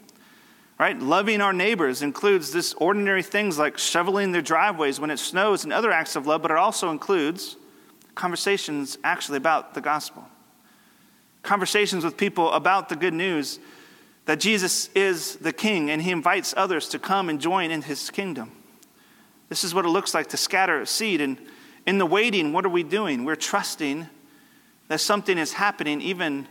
Right? 0.79 0.97
Loving 0.97 1.41
our 1.41 1.51
neighbors 1.51 2.01
includes 2.01 2.51
this 2.51 2.73
ordinary 2.75 3.21
things 3.21 3.59
like 3.59 3.77
shoveling 3.77 4.31
their 4.31 4.41
driveways 4.41 4.97
when 4.97 5.11
it 5.11 5.19
snows 5.19 5.65
and 5.65 5.73
other 5.73 5.91
acts 5.91 6.15
of 6.15 6.25
love, 6.25 6.41
but 6.41 6.51
it 6.51 6.57
also 6.57 6.89
includes 6.89 7.57
conversations 8.15 8.97
actually 9.03 9.37
about 9.37 9.73
the 9.73 9.81
gospel. 9.81 10.25
Conversations 11.43 12.05
with 12.05 12.15
people 12.15 12.51
about 12.53 12.87
the 12.87 12.95
good 12.95 13.13
news 13.13 13.59
that 14.25 14.39
Jesus 14.39 14.89
is 14.95 15.35
the 15.37 15.51
king 15.51 15.89
and 15.89 16.01
he 16.01 16.11
invites 16.11 16.53
others 16.55 16.87
to 16.89 16.99
come 16.99 17.27
and 17.27 17.41
join 17.41 17.71
in 17.71 17.81
his 17.81 18.09
kingdom. 18.09 18.51
This 19.49 19.65
is 19.65 19.73
what 19.73 19.83
it 19.83 19.89
looks 19.89 20.13
like 20.13 20.27
to 20.27 20.37
scatter 20.37 20.85
seed. 20.85 21.19
And 21.19 21.37
in 21.85 21.97
the 21.97 22.05
waiting, 22.05 22.53
what 22.53 22.65
are 22.65 22.69
we 22.69 22.83
doing? 22.83 23.25
We're 23.25 23.35
trusting 23.35 24.07
that 24.87 25.01
something 25.01 25.37
is 25.37 25.53
happening 25.53 25.99
even 26.01 26.47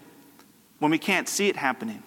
when 0.81 0.91
we 0.91 0.99
can't 0.99 1.29
see 1.29 1.49
it 1.49 1.57
happening. 1.57 2.03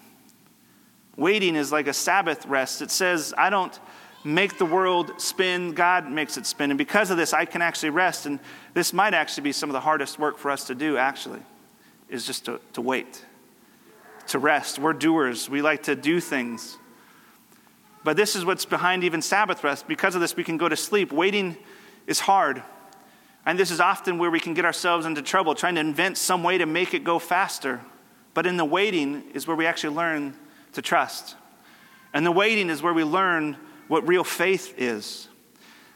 Waiting 1.16 1.56
is 1.56 1.72
like 1.72 1.86
a 1.86 1.92
Sabbath 1.92 2.46
rest. 2.46 2.82
It 2.82 2.90
says, 2.90 3.34
I 3.36 3.50
don't 3.50 3.78
make 4.24 4.58
the 4.58 4.64
world 4.64 5.20
spin, 5.20 5.72
God 5.72 6.10
makes 6.10 6.36
it 6.36 6.46
spin. 6.46 6.70
And 6.70 6.78
because 6.78 7.10
of 7.10 7.16
this, 7.16 7.32
I 7.32 7.44
can 7.44 7.60
actually 7.60 7.90
rest. 7.90 8.26
And 8.26 8.38
this 8.72 8.92
might 8.92 9.14
actually 9.14 9.42
be 9.42 9.52
some 9.52 9.68
of 9.68 9.74
the 9.74 9.80
hardest 9.80 10.18
work 10.18 10.38
for 10.38 10.50
us 10.50 10.66
to 10.68 10.74
do, 10.74 10.96
actually, 10.96 11.40
is 12.08 12.26
just 12.26 12.44
to, 12.46 12.60
to 12.74 12.80
wait 12.80 13.24
to 14.28 14.38
rest. 14.38 14.78
We're 14.78 14.92
doers, 14.92 15.50
we 15.50 15.62
like 15.62 15.84
to 15.84 15.96
do 15.96 16.20
things. 16.20 16.78
But 18.04 18.16
this 18.16 18.34
is 18.34 18.44
what's 18.44 18.64
behind 18.64 19.04
even 19.04 19.22
Sabbath 19.22 19.62
rest. 19.62 19.86
Because 19.86 20.14
of 20.14 20.20
this, 20.20 20.34
we 20.34 20.44
can 20.44 20.56
go 20.56 20.68
to 20.68 20.76
sleep. 20.76 21.12
Waiting 21.12 21.56
is 22.06 22.20
hard. 22.20 22.62
And 23.46 23.58
this 23.58 23.70
is 23.70 23.80
often 23.80 24.18
where 24.18 24.30
we 24.30 24.40
can 24.40 24.54
get 24.54 24.64
ourselves 24.64 25.06
into 25.06 25.22
trouble, 25.22 25.54
trying 25.54 25.74
to 25.76 25.80
invent 25.80 26.18
some 26.18 26.42
way 26.42 26.58
to 26.58 26.66
make 26.66 26.94
it 26.94 27.04
go 27.04 27.18
faster. 27.18 27.80
But 28.34 28.46
in 28.46 28.56
the 28.56 28.64
waiting 28.64 29.24
is 29.34 29.46
where 29.46 29.56
we 29.56 29.66
actually 29.66 29.94
learn 29.94 30.36
to 30.72 30.82
trust. 30.82 31.36
And 32.14 32.26
the 32.26 32.32
waiting 32.32 32.70
is 32.70 32.82
where 32.82 32.92
we 32.92 33.04
learn 33.04 33.56
what 33.88 34.06
real 34.06 34.24
faith 34.24 34.74
is. 34.78 35.28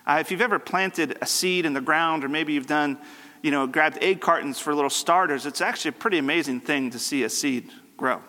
Uh, 0.06 0.18
if 0.20 0.30
you've 0.30 0.40
ever 0.40 0.58
planted 0.58 1.18
a 1.20 1.26
seed 1.26 1.66
in 1.66 1.72
the 1.72 1.80
ground, 1.80 2.24
or 2.24 2.28
maybe 2.28 2.52
you've 2.52 2.66
done, 2.66 2.98
you 3.42 3.50
know, 3.50 3.66
grabbed 3.66 3.98
egg 4.02 4.20
cartons 4.20 4.58
for 4.58 4.74
little 4.74 4.90
starters, 4.90 5.46
it's 5.46 5.60
actually 5.60 5.90
a 5.90 5.92
pretty 5.92 6.18
amazing 6.18 6.60
thing 6.60 6.90
to 6.90 6.98
see 6.98 7.24
a 7.24 7.28
seed 7.28 7.70
grow. 7.96 8.20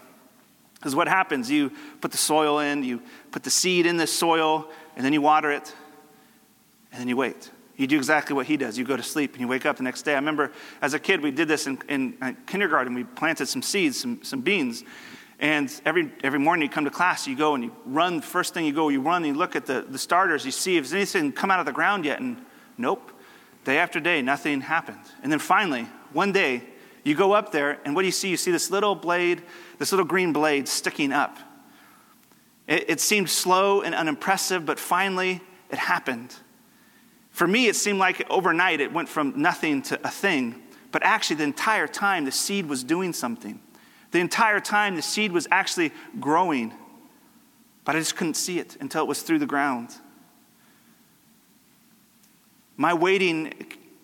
Because 0.75 0.95
what 0.95 1.07
happens, 1.07 1.49
you 1.49 1.71
put 2.01 2.11
the 2.11 2.17
soil 2.17 2.59
in, 2.59 2.83
you 2.83 3.01
put 3.31 3.43
the 3.43 3.49
seed 3.49 3.85
in 3.85 3.97
the 3.97 4.07
soil, 4.07 4.69
and 4.95 5.05
then 5.05 5.13
you 5.13 5.21
water 5.21 5.51
it, 5.51 5.73
and 6.91 7.01
then 7.01 7.07
you 7.07 7.17
wait. 7.17 7.51
You 7.77 7.85
do 7.85 7.97
exactly 7.97 8.35
what 8.35 8.47
he 8.47 8.57
does. 8.57 8.77
You 8.77 8.85
go 8.85 8.97
to 8.97 9.03
sleep 9.03 9.33
and 9.33 9.41
you 9.41 9.47
wake 9.47 9.67
up 9.67 9.77
the 9.77 9.83
next 9.83 10.01
day. 10.01 10.13
I 10.13 10.15
remember 10.15 10.51
as 10.81 10.95
a 10.95 10.99
kid, 10.99 11.21
we 11.21 11.29
did 11.29 11.47
this 11.47 11.67
in, 11.67 11.79
in, 11.87 12.17
in 12.23 12.35
kindergarten. 12.47 12.95
We 12.95 13.03
planted 13.03 13.47
some 13.47 13.61
seeds, 13.61 13.99
some, 13.99 14.23
some 14.23 14.41
beans. 14.41 14.83
And 15.39 15.71
every, 15.85 16.11
every 16.23 16.39
morning 16.39 16.67
you 16.67 16.73
come 16.73 16.85
to 16.85 16.91
class, 16.91 17.27
you 17.27 17.35
go 17.35 17.53
and 17.53 17.63
you 17.63 17.75
run. 17.85 18.21
First 18.21 18.53
thing 18.53 18.65
you 18.65 18.73
go, 18.73 18.89
you 18.89 19.01
run 19.01 19.23
and 19.23 19.27
you 19.27 19.39
look 19.39 19.55
at 19.55 19.65
the, 19.65 19.85
the 19.87 19.99
starters, 19.99 20.45
you 20.45 20.51
see 20.51 20.77
if 20.77 20.91
anything 20.91 21.31
come 21.31 21.51
out 21.51 21.59
of 21.59 21.65
the 21.65 21.71
ground 21.71 22.05
yet. 22.05 22.19
And 22.19 22.43
nope. 22.77 23.11
Day 23.63 23.77
after 23.77 23.99
day, 23.99 24.21
nothing 24.21 24.61
happened. 24.61 25.03
And 25.21 25.31
then 25.31 25.39
finally, 25.39 25.87
one 26.13 26.31
day, 26.31 26.63
you 27.03 27.15
go 27.15 27.31
up 27.33 27.51
there, 27.51 27.79
and 27.85 27.95
what 27.95 28.01
do 28.01 28.05
you 28.05 28.11
see? 28.11 28.29
You 28.29 28.37
see 28.37 28.51
this 28.51 28.71
little 28.71 28.95
blade, 28.95 29.41
this 29.77 29.91
little 29.91 30.05
green 30.05 30.33
blade 30.33 30.67
sticking 30.67 31.13
up. 31.13 31.37
It, 32.67 32.89
it 32.89 32.99
seemed 32.99 33.29
slow 33.29 33.81
and 33.81 33.95
unimpressive, 33.95 34.65
but 34.65 34.79
finally 34.79 35.41
it 35.69 35.77
happened. 35.77 36.35
For 37.31 37.47
me, 37.47 37.67
it 37.67 37.75
seemed 37.75 37.99
like 37.99 38.29
overnight 38.29 38.81
it 38.81 38.91
went 38.91 39.07
from 39.07 39.33
nothing 39.41 39.83
to 39.83 40.05
a 40.05 40.09
thing, 40.09 40.63
but 40.91 41.03
actually, 41.03 41.37
the 41.37 41.43
entire 41.43 41.87
time 41.87 42.25
the 42.25 42.31
seed 42.31 42.67
was 42.67 42.83
doing 42.83 43.13
something. 43.13 43.59
The 44.11 44.19
entire 44.19 44.59
time 44.59 44.95
the 44.95 45.01
seed 45.01 45.31
was 45.31 45.47
actually 45.51 45.91
growing, 46.19 46.73
but 47.83 47.95
I 47.95 47.99
just 47.99 48.15
couldn't 48.15 48.35
see 48.35 48.59
it 48.59 48.77
until 48.79 49.03
it 49.03 49.07
was 49.07 49.21
through 49.21 49.39
the 49.39 49.45
ground. 49.45 49.89
My 52.77 52.93
waiting 52.93 53.53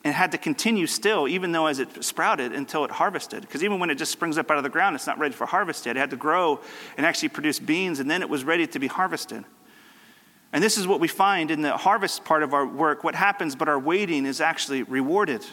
and 0.03 0.13
had 0.13 0.33
to 0.33 0.37
continue 0.37 0.85
still, 0.85 1.27
even 1.27 1.53
though 1.53 1.67
as 1.67 1.79
it 1.79 2.03
sprouted 2.03 2.51
until 2.51 2.83
it 2.83 2.91
harvested. 2.91 3.41
Because 3.41 3.63
even 3.63 3.79
when 3.79 3.89
it 3.89 3.95
just 3.95 4.11
springs 4.11 4.37
up 4.37 4.51
out 4.51 4.57
of 4.57 4.63
the 4.63 4.69
ground, 4.69 4.95
it's 4.95 5.07
not 5.07 5.17
ready 5.17 5.33
for 5.33 5.45
harvest 5.45 5.85
yet. 5.85 5.95
It 5.95 5.99
had 5.99 6.09
to 6.09 6.17
grow 6.17 6.59
and 6.97 7.05
actually 7.05 7.29
produce 7.29 7.59
beans, 7.59 7.99
and 7.99 8.11
then 8.11 8.21
it 8.21 8.29
was 8.29 8.43
ready 8.43 8.67
to 8.67 8.79
be 8.79 8.87
harvested. 8.87 9.45
And 10.51 10.61
this 10.61 10.77
is 10.77 10.85
what 10.85 10.99
we 10.99 11.07
find 11.07 11.51
in 11.51 11.61
the 11.61 11.77
harvest 11.77 12.25
part 12.25 12.43
of 12.43 12.53
our 12.53 12.65
work. 12.65 13.03
What 13.03 13.15
happens, 13.15 13.55
but 13.55 13.69
our 13.69 13.79
waiting 13.79 14.25
is 14.25 14.41
actually 14.41 14.83
rewarded, 14.83 15.45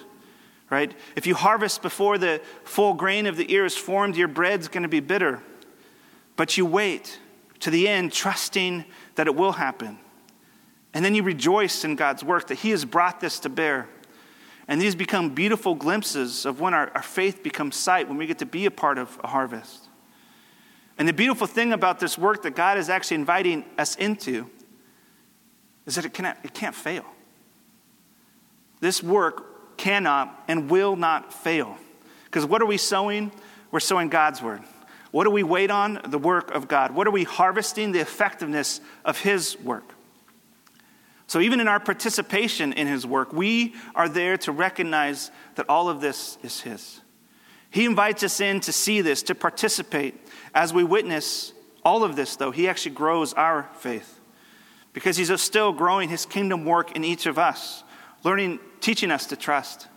right? 0.71 0.95
If 1.17 1.27
you 1.27 1.35
harvest 1.35 1.83
before 1.83 2.17
the 2.17 2.41
full 2.65 2.95
grain 2.95 3.27
of 3.27 3.37
the 3.37 3.53
ear 3.53 3.65
is 3.65 3.77
formed, 3.77 4.17
your 4.17 4.29
bread's 4.29 4.69
going 4.69 4.85
to 4.85 4.89
be 4.89 5.00
bitter. 5.00 5.43
But 6.37 6.57
you 6.57 6.65
wait 6.65 7.19
to 7.59 7.71
the 7.71 7.89
end, 7.89 8.12
trusting 8.12 8.85
that 9.17 9.27
it 9.27 9.35
will 9.35 9.53
happen. 9.53 9.99
And 10.95 11.05
then 11.05 11.15
you 11.15 11.23
rejoice 11.23 11.85
in 11.85 11.97
God's 11.97 12.25
work 12.25 12.47
that 12.47 12.61
He 12.61 12.71
has 12.71 12.85
brought 12.85 13.21
this 13.21 13.41
to 13.41 13.49
bear. 13.49 13.89
And 14.67 14.81
these 14.81 14.95
become 14.95 15.31
beautiful 15.31 15.75
glimpses 15.75 16.47
of 16.47 16.61
when 16.61 16.75
our, 16.75 16.91
our 16.95 17.03
faith 17.03 17.43
becomes 17.43 17.77
sight, 17.77 18.09
when 18.09 18.17
we 18.17 18.27
get 18.27 18.39
to 18.39 18.47
be 18.47 18.67
a 18.67 18.71
part 18.71 18.99
of 18.99 19.19
a 19.23 19.27
harvest. 19.27 19.89
And 20.97 21.09
the 21.09 21.12
beautiful 21.12 21.47
thing 21.47 21.73
about 21.73 21.99
this 21.99 22.17
work 22.17 22.43
that 22.43 22.55
God 22.55 22.79
is 22.79 22.89
actually 22.89 23.17
inviting 23.17 23.65
us 23.77 23.97
into 23.97 24.49
is 25.87 25.97
that 25.97 26.05
it, 26.05 26.12
cannot, 26.12 26.39
it 26.45 26.55
can't 26.55 26.75
fail. 26.75 27.05
This 28.81 29.03
work 29.03 29.50
cannot 29.81 30.45
and 30.47 30.71
will 30.71 30.95
not 30.95 31.33
fail. 31.33 31.79
Because 32.25 32.45
what 32.45 32.61
are 32.61 32.67
we 32.67 32.77
sowing? 32.77 33.33
We're 33.71 33.81
sowing 33.81 34.11
God's 34.11 34.43
word. 34.43 34.61
What 35.11 35.25
do 35.25 35.31
we 35.31 35.43
wait 35.43 35.71
on? 35.71 36.01
The 36.07 36.19
work 36.19 36.51
of 36.51 36.69
God. 36.69 36.93
What 36.93 37.07
are 37.07 37.11
we 37.11 37.25
harvesting? 37.25 37.93
The 37.93 38.01
effectiveness 38.01 38.81
of 39.05 39.19
His 39.21 39.59
work. 39.59 39.95
So, 41.27 41.41
even 41.41 41.61
in 41.61 41.69
our 41.69 41.79
participation 41.79 42.73
in 42.73 42.89
his 42.89 43.07
work, 43.07 43.33
we 43.33 43.77
are 43.95 44.09
there 44.09 44.37
to 44.39 44.51
recognize 44.51 45.31
that 45.55 45.69
all 45.69 45.89
of 45.89 46.01
this 46.01 46.37
is 46.43 46.63
his. 46.63 47.03
He 47.71 47.85
invites 47.85 48.25
us 48.25 48.41
in 48.41 48.59
to 48.63 48.73
see 48.73 49.01
this, 49.01 49.23
to 49.23 49.37
participate. 49.37 50.27
As 50.57 50.75
we 50.75 50.83
witness 50.83 51.53
all 51.85 52.03
of 52.03 52.17
this, 52.17 52.35
though, 52.35 52.51
he 52.51 52.69
actually 52.69 52.97
grows 52.97 53.33
our 53.35 53.71
faith 53.79 54.19
because 54.93 55.17
he's 55.17 55.41
still 55.41 55.73
growing 55.73 56.09
his 56.09 56.27
kingdom 56.27 56.65
work 56.65 56.97
in 56.97 57.05
each 57.05 57.27
of 57.27 57.39
us, 57.39 57.85
learning, 58.25 58.59
teaching 58.81 59.11
us 59.11 59.27
to 59.27 59.37
trust, 59.37 59.89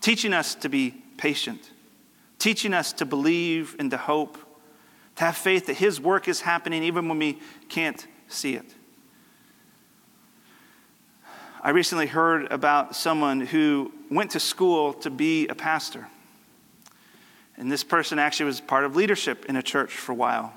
teaching 0.00 0.32
us 0.32 0.54
to 0.56 0.68
be 0.68 0.94
patient, 1.16 1.70
teaching 2.38 2.72
us 2.72 2.92
to 2.94 3.04
believe 3.04 3.76
and 3.78 3.90
to 3.90 3.96
hope, 3.96 4.38
to 5.16 5.24
have 5.24 5.36
faith 5.36 5.66
that 5.66 5.76
his 5.76 6.00
work 6.00 6.28
is 6.28 6.40
happening 6.40 6.82
even 6.82 7.08
when 7.08 7.18
we 7.18 7.38
can't 7.68 8.06
see 8.28 8.54
it. 8.54 8.74
I 11.60 11.70
recently 11.70 12.06
heard 12.06 12.52
about 12.52 12.94
someone 12.94 13.40
who 13.40 13.92
went 14.10 14.30
to 14.32 14.40
school 14.40 14.94
to 14.94 15.10
be 15.10 15.48
a 15.48 15.54
pastor. 15.54 16.06
And 17.56 17.70
this 17.70 17.82
person 17.82 18.20
actually 18.20 18.46
was 18.46 18.60
part 18.60 18.84
of 18.84 18.94
leadership 18.94 19.46
in 19.46 19.56
a 19.56 19.62
church 19.62 19.92
for 19.92 20.12
a 20.12 20.14
while. 20.14 20.52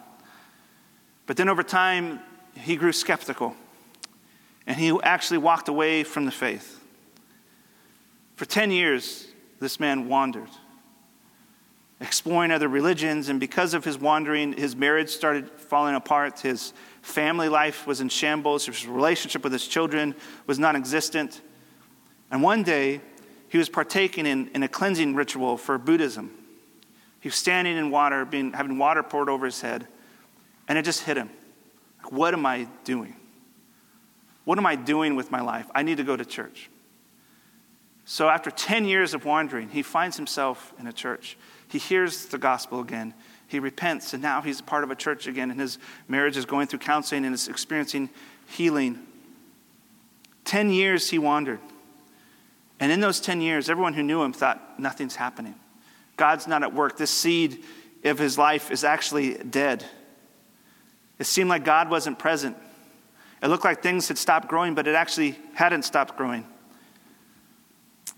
But 1.25 1.37
then 1.37 1.49
over 1.49 1.63
time, 1.63 2.19
he 2.53 2.75
grew 2.75 2.91
skeptical. 2.91 3.55
And 4.67 4.77
he 4.77 4.97
actually 5.03 5.39
walked 5.39 5.67
away 5.67 6.03
from 6.03 6.25
the 6.25 6.31
faith. 6.31 6.79
For 8.35 8.45
10 8.45 8.71
years, 8.71 9.27
this 9.59 9.79
man 9.79 10.07
wandered, 10.07 10.49
exploring 11.99 12.51
other 12.51 12.67
religions. 12.67 13.29
And 13.29 13.39
because 13.39 13.73
of 13.73 13.85
his 13.85 13.97
wandering, 13.97 14.53
his 14.53 14.75
marriage 14.75 15.09
started 15.09 15.49
falling 15.49 15.95
apart. 15.95 16.39
His 16.39 16.73
family 17.01 17.49
life 17.49 17.85
was 17.85 18.01
in 18.01 18.09
shambles, 18.09 18.65
his 18.65 18.87
relationship 18.87 19.43
with 19.43 19.53
his 19.53 19.67
children 19.67 20.15
was 20.47 20.59
non 20.59 20.75
existent. 20.75 21.41
And 22.31 22.41
one 22.41 22.63
day, 22.63 23.01
he 23.49 23.57
was 23.57 23.67
partaking 23.67 24.25
in, 24.25 24.49
in 24.55 24.63
a 24.63 24.67
cleansing 24.67 25.13
ritual 25.13 25.57
for 25.57 25.77
Buddhism. 25.77 26.31
He 27.19 27.27
was 27.27 27.35
standing 27.35 27.77
in 27.77 27.91
water, 27.91 28.25
being, 28.25 28.53
having 28.53 28.77
water 28.77 29.03
poured 29.03 29.29
over 29.29 29.45
his 29.45 29.61
head, 29.61 29.85
and 30.67 30.77
it 30.77 30.85
just 30.85 31.01
hit 31.03 31.17
him. 31.17 31.29
What 32.09 32.33
am 32.33 32.45
I 32.45 32.67
doing? 32.83 33.15
What 34.43 34.57
am 34.57 34.65
I 34.65 34.75
doing 34.75 35.15
with 35.15 35.31
my 35.31 35.41
life? 35.41 35.67
I 35.75 35.83
need 35.83 35.97
to 35.97 36.03
go 36.03 36.15
to 36.17 36.25
church. 36.25 36.69
So, 38.05 38.27
after 38.27 38.49
10 38.49 38.85
years 38.85 39.13
of 39.13 39.25
wandering, 39.25 39.69
he 39.69 39.83
finds 39.83 40.17
himself 40.17 40.73
in 40.79 40.87
a 40.87 40.93
church. 40.93 41.37
He 41.67 41.77
hears 41.77 42.25
the 42.25 42.37
gospel 42.37 42.79
again. 42.79 43.13
He 43.47 43.59
repents, 43.59 44.13
and 44.13 44.23
now 44.23 44.41
he's 44.41 44.61
part 44.61 44.83
of 44.83 44.91
a 44.91 44.95
church 44.95 45.27
again, 45.27 45.51
and 45.51 45.59
his 45.59 45.77
marriage 46.07 46.37
is 46.37 46.45
going 46.45 46.67
through 46.67 46.79
counseling 46.79 47.25
and 47.25 47.33
is 47.33 47.47
experiencing 47.47 48.09
healing. 48.47 48.99
10 50.45 50.71
years 50.71 51.09
he 51.09 51.19
wandered. 51.19 51.59
And 52.79 52.91
in 52.91 52.99
those 52.99 53.19
10 53.19 53.41
years, 53.41 53.69
everyone 53.69 53.93
who 53.93 54.03
knew 54.03 54.23
him 54.23 54.33
thought 54.33 54.79
nothing's 54.79 55.15
happening. 55.15 55.55
God's 56.17 56.47
not 56.47 56.63
at 56.63 56.73
work. 56.73 56.97
This 56.97 57.11
seed 57.11 57.63
of 58.03 58.17
his 58.17 58.37
life 58.37 58.71
is 58.71 58.83
actually 58.83 59.35
dead. 59.35 59.85
It 61.19 61.25
seemed 61.25 61.49
like 61.49 61.63
God 61.63 61.89
wasn't 61.89 62.17
present. 62.17 62.57
It 63.41 63.47
looked 63.47 63.63
like 63.63 63.81
things 63.81 64.07
had 64.07 64.17
stopped 64.17 64.47
growing, 64.47 64.75
but 64.75 64.87
it 64.87 64.95
actually 64.95 65.37
hadn't 65.53 65.83
stopped 65.83 66.15
growing. 66.15 66.45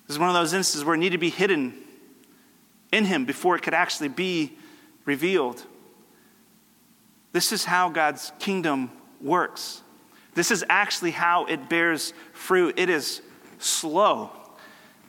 This 0.08 0.16
is 0.16 0.20
one 0.20 0.30
of 0.30 0.36
those 0.36 0.54
instances 0.54 0.84
where 0.84 0.96
it 0.96 1.00
needed 1.00 1.14
to 1.14 1.18
be 1.18 1.30
hidden 1.30 1.74
in 2.92 3.06
him 3.06 3.26
before 3.26 3.56
it 3.56 3.62
could 3.62 3.74
actually 3.74 4.10
be 4.10 4.58
revealed. 5.06 5.64
This 7.32 7.52
is 7.52 7.66
how 7.66 7.90
God's 7.90 8.32
kingdom 8.38 8.92
works. 9.22 9.82
This 10.36 10.52
is 10.52 10.64
actually 10.70 11.12
how 11.12 11.46
it 11.46 11.70
bears 11.70 12.14
fruit. 12.34 12.78
It 12.78 12.90
is 12.90 13.22
slow. 13.60 14.32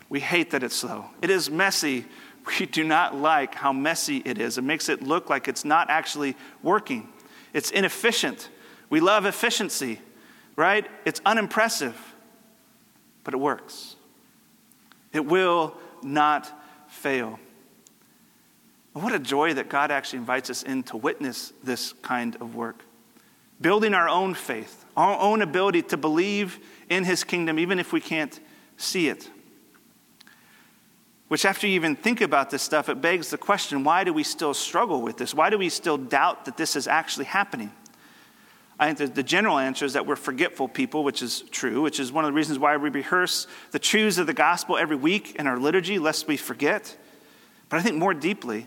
We 0.08 0.20
hate 0.20 0.52
that 0.52 0.62
it's 0.62 0.76
slow. 0.76 1.06
It 1.22 1.30
is 1.30 1.50
messy. 1.50 2.06
We 2.60 2.66
do 2.66 2.84
not 2.84 3.16
like 3.16 3.54
how 3.54 3.72
messy 3.72 4.18
it 4.18 4.38
is. 4.38 4.58
It 4.58 4.64
makes 4.64 4.90
it 4.90 5.02
look 5.02 5.30
like 5.30 5.48
it's 5.48 5.64
not 5.64 5.88
actually 5.88 6.36
working. 6.62 7.08
It's 7.54 7.70
inefficient. 7.70 8.50
We 8.90 9.00
love 9.00 9.26
efficiency, 9.26 10.00
right? 10.56 10.86
It's 11.04 11.20
unimpressive, 11.24 11.96
but 13.24 13.34
it 13.34 13.38
works. 13.38 13.96
It 15.12 15.26
will 15.26 15.76
not 16.02 16.50
fail. 16.88 17.38
What 18.92 19.12
a 19.12 19.18
joy 19.18 19.54
that 19.54 19.68
God 19.68 19.90
actually 19.90 20.20
invites 20.20 20.50
us 20.50 20.62
in 20.62 20.84
to 20.84 20.96
witness 20.96 21.52
this 21.62 21.92
kind 22.02 22.36
of 22.36 22.54
work. 22.54 22.84
Building 23.60 23.94
our 23.94 24.08
own 24.08 24.34
faith, 24.34 24.84
our 24.96 25.18
own 25.18 25.42
ability 25.42 25.82
to 25.82 25.96
believe 25.96 26.60
in 26.88 27.04
His 27.04 27.24
kingdom, 27.24 27.58
even 27.58 27.78
if 27.78 27.92
we 27.92 28.00
can't 28.00 28.38
see 28.76 29.08
it. 29.08 29.28
Which, 31.28 31.44
after 31.44 31.66
you 31.66 31.74
even 31.74 31.96
think 31.96 32.20
about 32.20 32.50
this 32.50 32.62
stuff, 32.62 32.88
it 32.88 33.00
begs 33.00 33.30
the 33.30 33.38
question 33.38 33.82
why 33.82 34.04
do 34.04 34.12
we 34.12 34.22
still 34.22 34.54
struggle 34.54 35.02
with 35.02 35.16
this? 35.16 35.34
Why 35.34 35.50
do 35.50 35.58
we 35.58 35.68
still 35.68 35.98
doubt 35.98 36.44
that 36.44 36.56
this 36.56 36.76
is 36.76 36.86
actually 36.86 37.24
happening? 37.24 37.72
I 38.78 38.92
think 38.92 38.98
the, 38.98 39.06
the 39.06 39.22
general 39.22 39.58
answer 39.58 39.84
is 39.84 39.92
that 39.92 40.06
we're 40.06 40.16
forgetful 40.16 40.68
people, 40.68 41.04
which 41.04 41.22
is 41.22 41.42
true, 41.50 41.82
which 41.82 42.00
is 42.00 42.10
one 42.10 42.24
of 42.24 42.28
the 42.28 42.34
reasons 42.34 42.58
why 42.58 42.76
we 42.76 42.90
rehearse 42.90 43.46
the 43.70 43.78
truths 43.78 44.18
of 44.18 44.26
the 44.26 44.34
gospel 44.34 44.76
every 44.76 44.96
week 44.96 45.36
in 45.36 45.46
our 45.46 45.58
liturgy, 45.58 45.98
lest 45.98 46.26
we 46.26 46.36
forget. 46.36 46.96
But 47.68 47.78
I 47.78 47.82
think 47.82 47.96
more 47.96 48.14
deeply, 48.14 48.66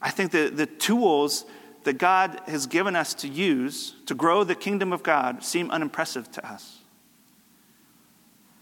I 0.00 0.10
think 0.10 0.32
that 0.32 0.56
the 0.56 0.66
tools 0.66 1.44
that 1.84 1.94
God 1.94 2.40
has 2.46 2.66
given 2.66 2.96
us 2.96 3.14
to 3.14 3.28
use 3.28 3.94
to 4.06 4.14
grow 4.14 4.44
the 4.44 4.54
kingdom 4.54 4.92
of 4.92 5.02
God 5.02 5.44
seem 5.44 5.70
unimpressive 5.70 6.30
to 6.32 6.46
us. 6.46 6.78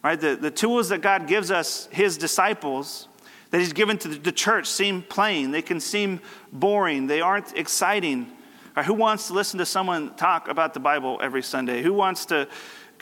Right? 0.03 0.21
The, 0.21 0.37
the 0.37 0.51
tools 0.51 0.91
that 0.91 1.03
God 1.03 1.27
gives 1.27 1.51
us, 1.51 1.89
his 1.91 2.17
disciples, 2.17 3.09
that 3.51 3.59
he's 3.59 3.73
given 3.73 3.99
to 3.99 4.09
the 4.09 4.33
church 4.33 4.67
seem 4.67 5.03
plain. 5.03 5.51
They 5.51 5.63
can 5.63 5.81
seem 5.81 6.21
boring. 6.53 7.07
They 7.07 7.21
aren't 7.21 7.57
exciting. 7.57 8.31
Right? 8.79 8.87
Who 8.87 8.95
wants 8.95 9.27
to 9.27 9.33
listen 9.33 9.59
to 9.59 9.67
someone 9.67 10.15
talk 10.15 10.47
about 10.47 10.73
the 10.73 10.79
Bible 10.79 11.19
every 11.21 11.43
Sunday? 11.43 11.83
Who 11.83 11.93
wants 11.93 12.27
to, 12.27 12.47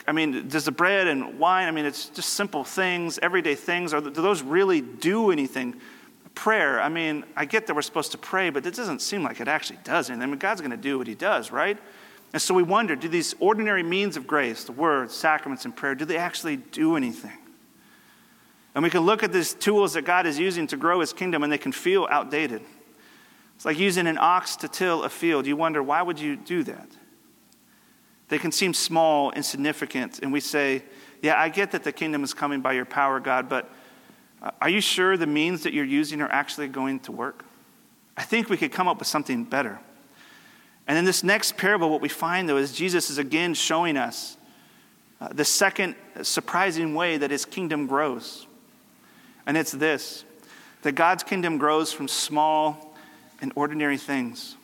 I 0.07 0.11
mean, 0.11 0.47
does 0.47 0.65
the 0.65 0.71
bread 0.71 1.05
and 1.05 1.37
wine, 1.37 1.67
I 1.67 1.71
mean, 1.71 1.85
it's 1.85 2.09
just 2.09 2.29
simple 2.29 2.63
things, 2.63 3.19
everyday 3.21 3.53
things. 3.53 3.93
Are, 3.93 4.01
do 4.01 4.09
those 4.09 4.41
really 4.41 4.81
do 4.81 5.29
anything? 5.29 5.79
Prayer, 6.33 6.81
I 6.81 6.89
mean, 6.89 7.25
I 7.35 7.45
get 7.45 7.67
that 7.67 7.75
we're 7.75 7.83
supposed 7.83 8.11
to 8.13 8.17
pray, 8.17 8.49
but 8.49 8.65
it 8.65 8.73
doesn't 8.73 9.03
seem 9.03 9.21
like 9.21 9.39
it 9.39 9.47
actually 9.47 9.77
does 9.83 10.09
anything. 10.09 10.23
I 10.23 10.25
mean, 10.25 10.39
God's 10.39 10.61
going 10.61 10.71
to 10.71 10.77
do 10.77 10.97
what 10.97 11.05
he 11.05 11.13
does, 11.13 11.51
right? 11.51 11.77
And 12.33 12.41
so 12.41 12.55
we 12.55 12.63
wonder 12.63 12.95
do 12.95 13.07
these 13.07 13.35
ordinary 13.39 13.83
means 13.83 14.17
of 14.17 14.25
grace, 14.25 14.63
the 14.63 14.71
word, 14.71 15.11
sacraments, 15.11 15.63
and 15.65 15.75
prayer, 15.75 15.93
do 15.93 16.05
they 16.05 16.17
actually 16.17 16.55
do 16.57 16.95
anything? 16.95 17.37
And 18.73 18.83
we 18.83 18.89
can 18.89 19.01
look 19.01 19.21
at 19.21 19.31
these 19.31 19.53
tools 19.53 19.93
that 19.93 20.05
God 20.05 20.25
is 20.25 20.39
using 20.39 20.65
to 20.65 20.75
grow 20.75 21.01
his 21.01 21.13
kingdom 21.13 21.43
and 21.43 21.53
they 21.53 21.59
can 21.59 21.71
feel 21.71 22.07
outdated. 22.09 22.63
It's 23.57 23.65
like 23.65 23.79
using 23.79 24.05
an 24.05 24.19
ox 24.19 24.55
to 24.57 24.67
till 24.67 25.03
a 25.03 25.09
field. 25.09 25.47
You 25.47 25.57
wonder, 25.57 25.81
why 25.81 26.03
would 26.03 26.19
you 26.19 26.35
do 26.35 26.61
that? 26.65 26.87
They 28.27 28.37
can 28.37 28.51
seem 28.51 28.71
small, 28.71 29.31
insignificant, 29.31 30.19
and 30.21 30.31
we 30.31 30.41
say, 30.41 30.83
Yeah, 31.23 31.41
I 31.41 31.49
get 31.49 31.71
that 31.71 31.83
the 31.83 31.91
kingdom 31.91 32.23
is 32.23 32.35
coming 32.35 32.61
by 32.61 32.73
your 32.73 32.85
power, 32.85 33.19
God, 33.19 33.49
but 33.49 33.67
uh, 34.43 34.51
are 34.61 34.69
you 34.69 34.79
sure 34.79 35.17
the 35.17 35.25
means 35.25 35.63
that 35.63 35.73
you're 35.73 35.85
using 35.85 36.21
are 36.21 36.31
actually 36.31 36.67
going 36.67 36.99
to 37.01 37.11
work? 37.11 37.45
I 38.15 38.21
think 38.21 38.47
we 38.47 38.57
could 38.57 38.71
come 38.71 38.87
up 38.87 38.99
with 38.99 39.07
something 39.07 39.43
better. 39.43 39.79
And 40.87 40.95
in 40.95 41.03
this 41.03 41.23
next 41.23 41.57
parable, 41.57 41.89
what 41.89 42.01
we 42.01 42.09
find, 42.09 42.47
though, 42.47 42.57
is 42.57 42.73
Jesus 42.73 43.09
is 43.09 43.17
again 43.17 43.55
showing 43.55 43.97
us 43.97 44.37
uh, 45.19 45.29
the 45.29 45.45
second 45.45 45.95
surprising 46.21 46.93
way 46.93 47.17
that 47.17 47.31
his 47.31 47.43
kingdom 47.43 47.87
grows. 47.87 48.45
And 49.47 49.57
it's 49.57 49.71
this 49.71 50.25
that 50.83 50.91
God's 50.91 51.23
kingdom 51.23 51.57
grows 51.57 51.91
from 51.91 52.07
small 52.07 52.86
and 53.41 53.51
ordinary 53.55 53.97
things. 53.97 54.55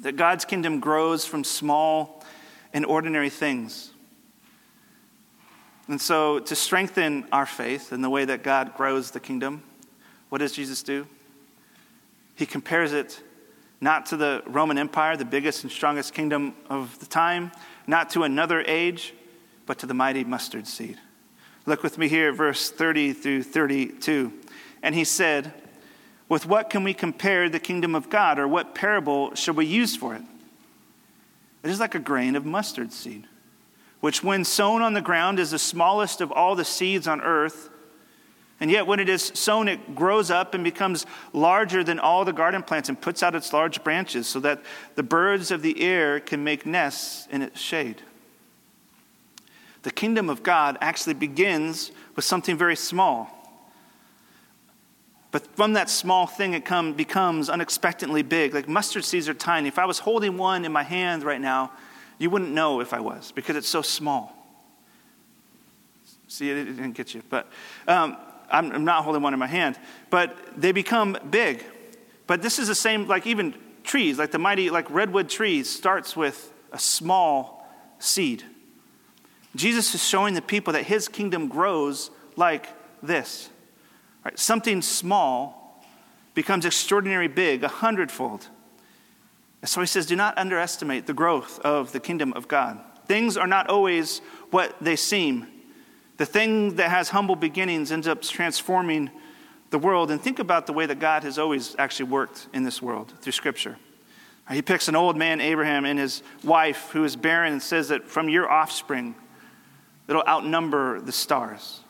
That 0.00 0.16
God's 0.16 0.44
kingdom 0.44 0.80
grows 0.80 1.24
from 1.24 1.44
small 1.44 2.24
and 2.72 2.86
ordinary 2.86 3.30
things. 3.30 3.90
And 5.88 6.00
so, 6.00 6.38
to 6.38 6.54
strengthen 6.54 7.26
our 7.32 7.46
faith 7.46 7.92
in 7.92 8.00
the 8.00 8.10
way 8.10 8.24
that 8.24 8.44
God 8.44 8.74
grows 8.76 9.10
the 9.10 9.20
kingdom, 9.20 9.62
what 10.28 10.38
does 10.38 10.52
Jesus 10.52 10.82
do? 10.82 11.06
He 12.36 12.46
compares 12.46 12.92
it 12.92 13.20
not 13.80 14.06
to 14.06 14.16
the 14.16 14.42
Roman 14.46 14.78
Empire, 14.78 15.16
the 15.16 15.24
biggest 15.24 15.64
and 15.64 15.72
strongest 15.72 16.14
kingdom 16.14 16.54
of 16.68 16.98
the 17.00 17.06
time, 17.06 17.50
not 17.86 18.10
to 18.10 18.22
another 18.22 18.62
age, 18.66 19.14
but 19.66 19.78
to 19.78 19.86
the 19.86 19.94
mighty 19.94 20.22
mustard 20.22 20.66
seed. 20.66 20.98
Look 21.66 21.82
with 21.82 21.98
me 21.98 22.08
here 22.08 22.32
verse 22.32 22.70
30 22.70 23.12
through 23.12 23.42
32. 23.42 24.32
And 24.82 24.94
he 24.94 25.04
said, 25.04 25.52
With 26.30 26.46
what 26.46 26.70
can 26.70 26.84
we 26.84 26.94
compare 26.94 27.48
the 27.48 27.58
kingdom 27.58 27.96
of 27.96 28.08
God, 28.08 28.38
or 28.38 28.46
what 28.46 28.72
parable 28.72 29.34
shall 29.34 29.54
we 29.54 29.66
use 29.66 29.96
for 29.96 30.14
it? 30.14 30.22
It 31.64 31.70
is 31.70 31.80
like 31.80 31.96
a 31.96 31.98
grain 31.98 32.36
of 32.36 32.46
mustard 32.46 32.92
seed, 32.92 33.26
which 33.98 34.22
when 34.22 34.44
sown 34.44 34.80
on 34.80 34.94
the 34.94 35.02
ground 35.02 35.40
is 35.40 35.50
the 35.50 35.58
smallest 35.58 36.20
of 36.20 36.30
all 36.30 36.54
the 36.54 36.64
seeds 36.64 37.08
on 37.08 37.20
earth. 37.20 37.68
And 38.60 38.70
yet, 38.70 38.86
when 38.86 39.00
it 39.00 39.08
is 39.08 39.32
sown, 39.34 39.66
it 39.66 39.96
grows 39.96 40.30
up 40.30 40.54
and 40.54 40.62
becomes 40.62 41.04
larger 41.32 41.82
than 41.82 41.98
all 41.98 42.24
the 42.24 42.32
garden 42.32 42.62
plants 42.62 42.88
and 42.88 43.00
puts 43.00 43.24
out 43.24 43.34
its 43.34 43.52
large 43.52 43.82
branches 43.82 44.28
so 44.28 44.38
that 44.38 44.62
the 44.94 45.02
birds 45.02 45.50
of 45.50 45.62
the 45.62 45.82
air 45.82 46.20
can 46.20 46.44
make 46.44 46.64
nests 46.64 47.26
in 47.32 47.42
its 47.42 47.58
shade. 47.60 48.02
The 49.82 49.90
kingdom 49.90 50.30
of 50.30 50.44
God 50.44 50.78
actually 50.80 51.14
begins 51.14 51.90
with 52.14 52.24
something 52.24 52.56
very 52.56 52.76
small. 52.76 53.39
But 55.32 55.46
from 55.56 55.74
that 55.74 55.88
small 55.88 56.26
thing, 56.26 56.54
it 56.54 56.64
come, 56.64 56.92
becomes 56.94 57.48
unexpectedly 57.48 58.22
big. 58.22 58.52
Like 58.52 58.68
mustard 58.68 59.04
seeds 59.04 59.28
are 59.28 59.34
tiny. 59.34 59.68
If 59.68 59.78
I 59.78 59.84
was 59.84 60.00
holding 60.00 60.36
one 60.36 60.64
in 60.64 60.72
my 60.72 60.82
hand 60.82 61.22
right 61.22 61.40
now, 61.40 61.72
you 62.18 62.30
wouldn't 62.30 62.50
know 62.50 62.80
if 62.80 62.92
I 62.92 63.00
was 63.00 63.32
because 63.32 63.56
it's 63.56 63.68
so 63.68 63.82
small. 63.82 64.36
See, 66.26 66.50
it 66.50 66.64
didn't 66.64 66.92
get 66.92 67.14
you. 67.14 67.22
But 67.28 67.48
um, 67.86 68.16
I'm, 68.50 68.72
I'm 68.72 68.84
not 68.84 69.04
holding 69.04 69.22
one 69.22 69.32
in 69.32 69.38
my 69.38 69.46
hand, 69.46 69.78
but 70.10 70.36
they 70.56 70.72
become 70.72 71.16
big. 71.30 71.64
But 72.26 72.42
this 72.42 72.58
is 72.58 72.68
the 72.68 72.74
same, 72.74 73.06
like 73.06 73.26
even 73.26 73.54
trees, 73.84 74.18
like 74.18 74.30
the 74.30 74.38
mighty, 74.38 74.70
like 74.70 74.90
redwood 74.90 75.28
trees, 75.28 75.70
starts 75.70 76.16
with 76.16 76.52
a 76.72 76.78
small 76.78 77.66
seed. 77.98 78.44
Jesus 79.56 79.94
is 79.94 80.06
showing 80.06 80.34
the 80.34 80.42
people 80.42 80.72
that 80.74 80.84
his 80.84 81.08
kingdom 81.08 81.48
grows 81.48 82.10
like 82.36 82.68
this. 83.02 83.48
Right? 84.24 84.38
Something 84.38 84.82
small 84.82 85.84
becomes 86.34 86.64
extraordinary 86.64 87.28
big, 87.28 87.64
a 87.64 87.68
hundredfold. 87.68 88.48
So 89.64 89.80
he 89.80 89.86
says, 89.86 90.06
do 90.06 90.16
not 90.16 90.38
underestimate 90.38 91.06
the 91.06 91.12
growth 91.12 91.58
of 91.60 91.92
the 91.92 92.00
kingdom 92.00 92.32
of 92.32 92.48
God. 92.48 92.80
Things 93.06 93.36
are 93.36 93.46
not 93.46 93.68
always 93.68 94.20
what 94.50 94.74
they 94.80 94.96
seem. 94.96 95.46
The 96.16 96.26
thing 96.26 96.76
that 96.76 96.90
has 96.90 97.10
humble 97.10 97.36
beginnings 97.36 97.92
ends 97.92 98.06
up 98.06 98.22
transforming 98.22 99.10
the 99.70 99.78
world. 99.78 100.10
And 100.10 100.20
think 100.20 100.38
about 100.38 100.66
the 100.66 100.72
way 100.72 100.86
that 100.86 100.98
God 100.98 101.24
has 101.24 101.38
always 101.38 101.76
actually 101.78 102.10
worked 102.10 102.48
in 102.52 102.62
this 102.62 102.80
world 102.80 103.12
through 103.20 103.32
Scripture. 103.32 103.76
He 104.50 104.62
picks 104.62 104.88
an 104.88 104.96
old 104.96 105.16
man, 105.16 105.40
Abraham, 105.40 105.84
and 105.84 105.98
his 105.98 106.22
wife, 106.42 106.90
who 106.90 107.04
is 107.04 107.14
barren, 107.14 107.52
and 107.52 107.62
says 107.62 107.88
that 107.88 108.08
from 108.08 108.28
your 108.28 108.50
offspring, 108.50 109.14
it'll 110.08 110.26
outnumber 110.26 111.00
the 111.00 111.12
stars. 111.12 111.80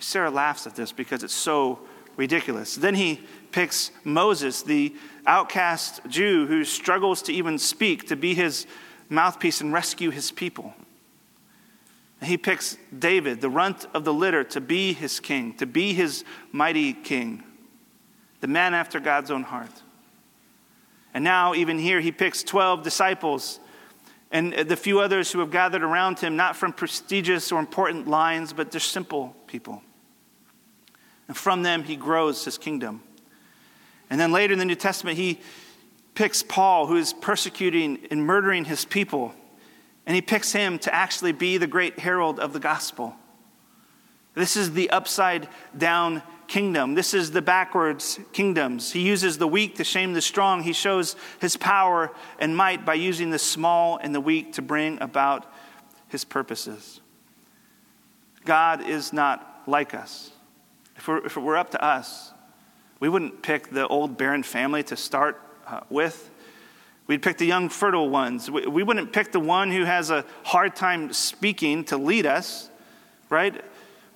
Sarah 0.00 0.30
laughs 0.30 0.66
at 0.66 0.74
this 0.74 0.92
because 0.92 1.22
it's 1.22 1.34
so 1.34 1.80
ridiculous. 2.16 2.74
Then 2.74 2.94
he 2.94 3.20
picks 3.52 3.90
Moses, 4.04 4.62
the 4.62 4.94
outcast 5.26 6.00
Jew 6.08 6.46
who 6.46 6.64
struggles 6.64 7.22
to 7.22 7.32
even 7.32 7.58
speak, 7.58 8.08
to 8.08 8.16
be 8.16 8.34
his 8.34 8.66
mouthpiece 9.08 9.60
and 9.60 9.72
rescue 9.72 10.10
his 10.10 10.30
people. 10.30 10.74
He 12.22 12.36
picks 12.36 12.76
David, 12.96 13.40
the 13.40 13.48
runt 13.48 13.86
of 13.94 14.04
the 14.04 14.12
litter, 14.12 14.44
to 14.44 14.60
be 14.60 14.92
his 14.92 15.20
king, 15.20 15.54
to 15.54 15.66
be 15.66 15.94
his 15.94 16.24
mighty 16.52 16.92
king, 16.92 17.42
the 18.40 18.46
man 18.46 18.74
after 18.74 19.00
God's 19.00 19.30
own 19.30 19.42
heart. 19.42 19.72
And 21.14 21.24
now, 21.24 21.54
even 21.54 21.78
here, 21.78 22.00
he 22.00 22.12
picks 22.12 22.42
12 22.42 22.82
disciples 22.82 23.58
and 24.32 24.52
the 24.52 24.76
few 24.76 25.00
others 25.00 25.32
who 25.32 25.40
have 25.40 25.50
gathered 25.50 25.82
around 25.82 26.20
him, 26.20 26.36
not 26.36 26.54
from 26.54 26.72
prestigious 26.72 27.50
or 27.50 27.58
important 27.58 28.06
lines, 28.06 28.52
but 28.52 28.70
just 28.70 28.92
simple 28.92 29.34
people. 29.48 29.82
And 31.30 31.36
from 31.36 31.62
them, 31.62 31.84
he 31.84 31.94
grows 31.94 32.44
his 32.44 32.58
kingdom. 32.58 33.04
And 34.10 34.18
then 34.18 34.32
later 34.32 34.52
in 34.52 34.58
the 34.58 34.64
New 34.64 34.74
Testament, 34.74 35.16
he 35.16 35.38
picks 36.16 36.42
Paul, 36.42 36.88
who 36.88 36.96
is 36.96 37.12
persecuting 37.12 38.04
and 38.10 38.26
murdering 38.26 38.64
his 38.64 38.84
people, 38.84 39.32
and 40.06 40.16
he 40.16 40.22
picks 40.22 40.50
him 40.50 40.76
to 40.80 40.92
actually 40.92 41.30
be 41.30 41.56
the 41.56 41.68
great 41.68 42.00
herald 42.00 42.40
of 42.40 42.52
the 42.52 42.58
gospel. 42.58 43.14
This 44.34 44.56
is 44.56 44.72
the 44.72 44.90
upside 44.90 45.46
down 45.78 46.24
kingdom. 46.48 46.96
This 46.96 47.14
is 47.14 47.30
the 47.30 47.42
backwards 47.42 48.18
kingdoms. 48.32 48.90
He 48.90 49.02
uses 49.02 49.38
the 49.38 49.46
weak 49.46 49.76
to 49.76 49.84
shame 49.84 50.14
the 50.14 50.20
strong. 50.20 50.64
He 50.64 50.72
shows 50.72 51.14
his 51.40 51.56
power 51.56 52.10
and 52.40 52.56
might 52.56 52.84
by 52.84 52.94
using 52.94 53.30
the 53.30 53.38
small 53.38 53.98
and 53.98 54.12
the 54.12 54.20
weak 54.20 54.54
to 54.54 54.62
bring 54.62 55.00
about 55.00 55.46
his 56.08 56.24
purposes. 56.24 57.00
God 58.44 58.84
is 58.84 59.12
not 59.12 59.62
like 59.68 59.94
us. 59.94 60.32
If, 61.00 61.08
if 61.08 61.36
it 61.36 61.40
were 61.40 61.56
up 61.56 61.70
to 61.72 61.84
us, 61.84 62.32
we 63.00 63.08
wouldn't 63.08 63.42
pick 63.42 63.70
the 63.70 63.86
old 63.88 64.16
barren 64.16 64.42
family 64.42 64.82
to 64.84 64.96
start 64.96 65.40
uh, 65.66 65.80
with. 65.90 66.30
We'd 67.06 67.22
pick 67.22 67.38
the 67.38 67.46
young, 67.46 67.68
fertile 67.68 68.08
ones. 68.08 68.50
We, 68.50 68.66
we 68.66 68.82
wouldn't 68.82 69.12
pick 69.12 69.32
the 69.32 69.40
one 69.40 69.70
who 69.72 69.84
has 69.84 70.10
a 70.10 70.24
hard 70.44 70.76
time 70.76 71.12
speaking 71.12 71.84
to 71.84 71.96
lead 71.96 72.26
us, 72.26 72.70
right? 73.28 73.64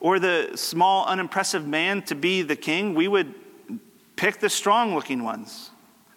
or 0.05 0.19
the 0.19 0.51
small, 0.55 1.07
unimpressive 1.07 1.67
man 1.67 2.03
to 2.03 2.15
be 2.15 2.43
the 2.43 2.57
king, 2.57 2.95
we 2.95 3.09
would 3.09 3.33
pick 4.17 4.39
the 4.39 4.51
strong 4.51 4.95
looking 4.95 5.23
ones, 5.23 5.71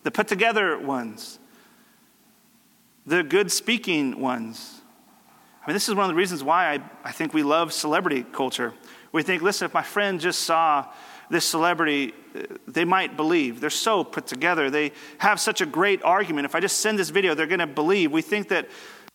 the 0.04 0.12
put 0.12 0.28
together 0.28 0.78
ones, 0.78 1.40
the 3.06 3.24
good 3.24 3.50
speaking 3.50 4.20
ones. 4.20 4.82
I 5.64 5.68
mean, 5.68 5.74
this 5.74 5.88
is 5.88 5.96
one 5.96 6.04
of 6.04 6.10
the 6.10 6.16
reasons 6.16 6.44
why 6.44 6.74
I, 6.74 6.82
I 7.06 7.14
think 7.14 7.34
we 7.34 7.44
love 7.44 7.72
celebrity 7.72 8.26
culture. 8.34 8.74
We 9.18 9.24
think, 9.24 9.42
listen, 9.42 9.66
if 9.66 9.74
my 9.74 9.82
friend 9.82 10.20
just 10.20 10.44
saw 10.44 10.86
this 11.32 11.44
celebrity, 11.44 12.14
uh, 12.36 12.44
they 12.68 12.86
might 12.86 13.18
believe. 13.18 13.60
They're 13.60 13.72
so 13.72 14.04
put 14.04 14.28
together. 14.28 14.70
They 14.70 14.92
have 15.18 15.40
such 15.40 15.60
a 15.60 15.66
great 15.66 16.04
argument. 16.04 16.46
If 16.46 16.54
I 16.54 16.60
just 16.60 16.82
send 16.82 17.00
this 17.00 17.10
video, 17.10 17.34
they're 17.34 17.48
going 17.48 17.58
to 17.58 17.66
believe. 17.66 18.12
We 18.12 18.22
think 18.22 18.50
that 18.50 18.70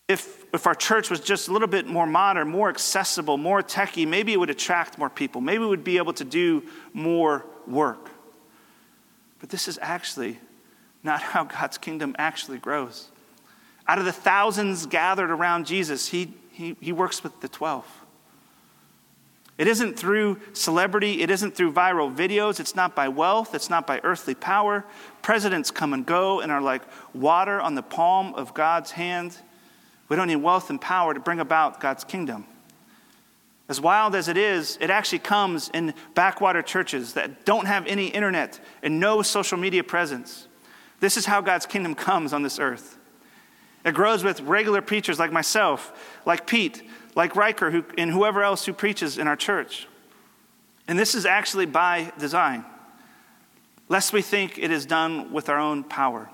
if, 0.09 0.43
if 0.53 0.67
our 0.67 0.75
church 0.75 1.09
was 1.09 1.21
just 1.21 1.47
a 1.47 1.53
little 1.53 1.69
bit 1.69 1.87
more 1.87 2.05
modern, 2.05 2.49
more 2.49 2.67
accessible, 2.67 3.37
more 3.37 3.61
techy, 3.61 4.05
maybe 4.05 4.33
it 4.33 4.39
would 4.41 4.49
attract 4.49 4.97
more 4.97 5.09
people. 5.09 5.39
Maybe 5.39 5.59
we 5.59 5.67
would 5.67 5.85
be 5.85 5.95
able 5.95 6.13
to 6.15 6.25
do 6.25 6.63
more 6.91 7.45
work. 7.65 8.09
But 9.39 9.51
this 9.51 9.69
is 9.69 9.79
actually 9.81 10.37
not 11.01 11.21
how 11.31 11.45
God's 11.45 11.77
kingdom 11.77 12.13
actually 12.19 12.57
grows. 12.57 13.07
Out 13.87 13.99
of 13.99 14.03
the 14.03 14.11
thousands 14.11 14.85
gathered 14.85 15.31
around 15.31 15.65
Jesus, 15.65 16.09
he, 16.09 16.33
he, 16.51 16.75
he 16.81 16.91
works 16.91 17.23
with 17.23 17.39
the 17.39 17.47
12. 17.47 18.02
It 19.57 19.67
isn't 19.67 19.99
through 19.99 20.39
celebrity, 20.53 21.21
it 21.21 21.29
isn't 21.29 21.55
through 21.55 21.73
viral 21.73 22.13
videos, 22.13 22.59
it's 22.59 22.75
not 22.75 22.95
by 22.95 23.07
wealth, 23.07 23.53
it's 23.53 23.69
not 23.69 23.85
by 23.85 23.99
earthly 24.03 24.33
power. 24.33 24.83
Presidents 25.21 25.69
come 25.69 25.93
and 25.93 26.05
go 26.05 26.39
and 26.39 26.51
are 26.51 26.61
like 26.61 26.81
water 27.13 27.61
on 27.61 27.75
the 27.75 27.83
palm 27.83 28.33
of 28.33 28.53
God's 28.53 28.91
hand. 28.91 29.37
We 30.09 30.15
don't 30.15 30.27
need 30.27 30.37
wealth 30.37 30.69
and 30.69 30.81
power 30.81 31.13
to 31.13 31.19
bring 31.19 31.39
about 31.39 31.79
God's 31.79 32.03
kingdom. 32.03 32.45
As 33.69 33.79
wild 33.79 34.15
as 34.15 34.27
it 34.27 34.37
is, 34.37 34.77
it 34.81 34.89
actually 34.89 35.19
comes 35.19 35.69
in 35.73 35.93
backwater 36.15 36.61
churches 36.61 37.13
that 37.13 37.45
don't 37.45 37.65
have 37.65 37.85
any 37.87 38.07
internet 38.07 38.59
and 38.81 38.99
no 38.99 39.21
social 39.21 39.57
media 39.57 39.83
presence. 39.83 40.47
This 40.99 41.15
is 41.15 41.25
how 41.25 41.41
God's 41.41 41.65
kingdom 41.65 41.95
comes 41.95 42.33
on 42.33 42.43
this 42.43 42.59
earth. 42.59 42.97
It 43.85 43.93
grows 43.93 44.23
with 44.23 44.41
regular 44.41 44.81
preachers 44.81 45.19
like 45.19 45.31
myself, 45.31 46.19
like 46.25 46.47
Pete, 46.47 46.81
like 47.15 47.35
Riker, 47.35 47.71
who, 47.71 47.85
and 47.97 48.11
whoever 48.11 48.43
else 48.43 48.65
who 48.65 48.73
preaches 48.73 49.17
in 49.17 49.27
our 49.27 49.35
church. 49.35 49.87
And 50.87 50.97
this 50.97 51.15
is 51.15 51.25
actually 51.25 51.65
by 51.65 52.11
design, 52.19 52.65
lest 53.89 54.13
we 54.13 54.21
think 54.21 54.57
it 54.57 54.71
is 54.71 54.85
done 54.85 55.31
with 55.31 55.49
our 55.49 55.59
own 55.59 55.83
power 55.83 56.29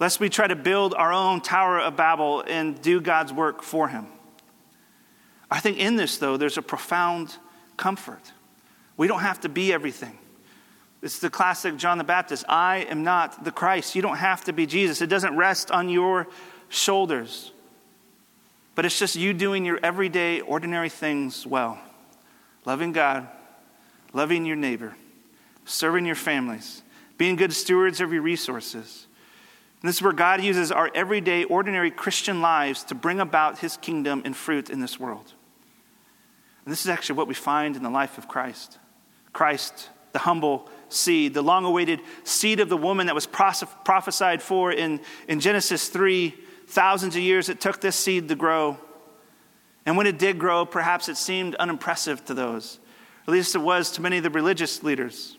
lest 0.00 0.18
we 0.18 0.30
try 0.30 0.48
to 0.48 0.56
build 0.56 0.94
our 0.94 1.12
own 1.12 1.40
Tower 1.42 1.78
of 1.78 1.94
Babel 1.94 2.42
and 2.48 2.80
do 2.82 3.00
God's 3.00 3.32
work 3.32 3.62
for 3.62 3.86
Him. 3.86 4.06
I 5.50 5.60
think 5.60 5.78
in 5.78 5.94
this, 5.94 6.16
though, 6.16 6.36
there's 6.36 6.58
a 6.58 6.62
profound 6.62 7.36
comfort. 7.76 8.32
We 8.96 9.06
don't 9.06 9.20
have 9.20 9.40
to 9.40 9.48
be 9.48 9.72
everything. 9.72 10.18
It's 11.02 11.18
the 11.18 11.30
classic 11.30 11.76
John 11.76 11.98
the 11.98 12.04
Baptist 12.04 12.44
I 12.48 12.78
am 12.88 13.04
not 13.04 13.44
the 13.44 13.52
Christ. 13.52 13.94
You 13.94 14.02
don't 14.02 14.16
have 14.16 14.44
to 14.44 14.52
be 14.52 14.66
Jesus. 14.66 15.00
It 15.00 15.08
doesn't 15.08 15.36
rest 15.36 15.70
on 15.70 15.88
your 15.88 16.26
shoulders, 16.68 17.52
but 18.80 18.86
it's 18.86 18.98
just 18.98 19.14
you 19.14 19.34
doing 19.34 19.66
your 19.66 19.78
everyday, 19.82 20.40
ordinary 20.40 20.88
things 20.88 21.46
well. 21.46 21.78
Loving 22.64 22.92
God, 22.92 23.28
loving 24.14 24.46
your 24.46 24.56
neighbor, 24.56 24.96
serving 25.66 26.06
your 26.06 26.14
families, 26.14 26.80
being 27.18 27.36
good 27.36 27.52
stewards 27.52 28.00
of 28.00 28.10
your 28.10 28.22
resources 28.22 29.06
and 29.80 29.88
this 29.88 29.96
is 29.96 30.02
where 30.02 30.12
God 30.12 30.42
uses 30.42 30.70
our 30.70 30.90
everyday, 30.94 31.44
ordinary 31.44 31.90
Christian 31.90 32.42
lives 32.42 32.84
to 32.84 32.94
bring 32.94 33.18
about 33.18 33.60
his 33.60 33.78
kingdom 33.78 34.20
and 34.26 34.36
fruit 34.36 34.68
in 34.68 34.80
this 34.80 35.00
world. 35.00 35.32
And 36.64 36.72
this 36.72 36.82
is 36.82 36.90
actually 36.90 37.16
what 37.16 37.28
we 37.28 37.34
find 37.34 37.76
in 37.76 37.82
the 37.82 37.90
life 37.90 38.18
of 38.18 38.28
Christ. 38.28 38.78
Christ, 39.32 39.88
the 40.12 40.18
humble 40.18 40.68
seed, 40.90 41.32
the 41.32 41.40
long 41.40 41.64
awaited 41.64 42.00
seed 42.24 42.60
of 42.60 42.68
the 42.68 42.76
woman 42.76 43.06
that 43.06 43.14
was 43.14 43.26
prophesied 43.26 44.42
for 44.42 44.70
in, 44.70 45.00
in 45.28 45.40
Genesis 45.40 45.88
3, 45.88 46.34
thousands 46.70 47.16
of 47.16 47.22
years 47.22 47.48
it 47.48 47.60
took 47.60 47.80
this 47.80 47.96
seed 47.96 48.28
to 48.28 48.34
grow. 48.34 48.78
And 49.86 49.96
when 49.96 50.06
it 50.06 50.18
did 50.18 50.38
grow, 50.38 50.64
perhaps 50.64 51.08
it 51.08 51.16
seemed 51.16 51.54
unimpressive 51.56 52.24
to 52.26 52.34
those. 52.34 52.78
At 53.26 53.32
least 53.32 53.54
it 53.54 53.60
was 53.60 53.90
to 53.92 54.02
many 54.02 54.18
of 54.18 54.22
the 54.22 54.30
religious 54.30 54.82
leaders. 54.82 55.36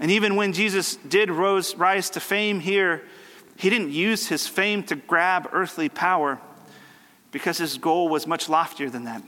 And 0.00 0.10
even 0.10 0.36
when 0.36 0.52
Jesus 0.52 0.96
did 0.96 1.30
rose, 1.30 1.74
rise 1.74 2.10
to 2.10 2.20
fame 2.20 2.60
here, 2.60 3.04
he 3.56 3.70
didn't 3.70 3.90
use 3.90 4.28
his 4.28 4.46
fame 4.46 4.82
to 4.84 4.96
grab 4.96 5.48
earthly 5.52 5.88
power 5.88 6.40
because 7.32 7.58
his 7.58 7.78
goal 7.78 8.08
was 8.08 8.26
much 8.26 8.48
loftier 8.48 8.88
than 8.88 9.04
that. 9.04 9.22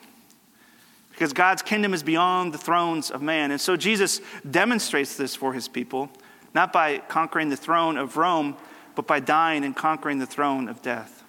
Because 1.10 1.32
God's 1.32 1.62
kingdom 1.62 1.92
is 1.92 2.02
beyond 2.02 2.54
the 2.54 2.58
thrones 2.58 3.10
of 3.10 3.20
man. 3.20 3.50
And 3.50 3.60
so 3.60 3.76
Jesus 3.76 4.20
demonstrates 4.48 5.16
this 5.16 5.34
for 5.34 5.52
his 5.52 5.68
people, 5.68 6.08
not 6.54 6.72
by 6.72 6.98
conquering 6.98 7.50
the 7.50 7.56
throne 7.56 7.96
of 7.96 8.16
Rome, 8.16 8.56
but 9.00 9.06
by 9.06 9.18
dying 9.18 9.64
and 9.64 9.74
conquering 9.74 10.18
the 10.18 10.26
throne 10.26 10.68
of 10.68 10.82
death. 10.82 11.24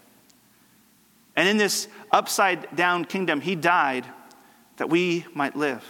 And 1.37 1.47
in 1.47 1.55
this 1.55 1.87
upside 2.11 2.75
down 2.75 3.05
kingdom, 3.05 3.39
he 3.39 3.55
died 3.55 4.05
that 4.75 4.89
we 4.89 5.25
might 5.33 5.55
live. 5.55 5.85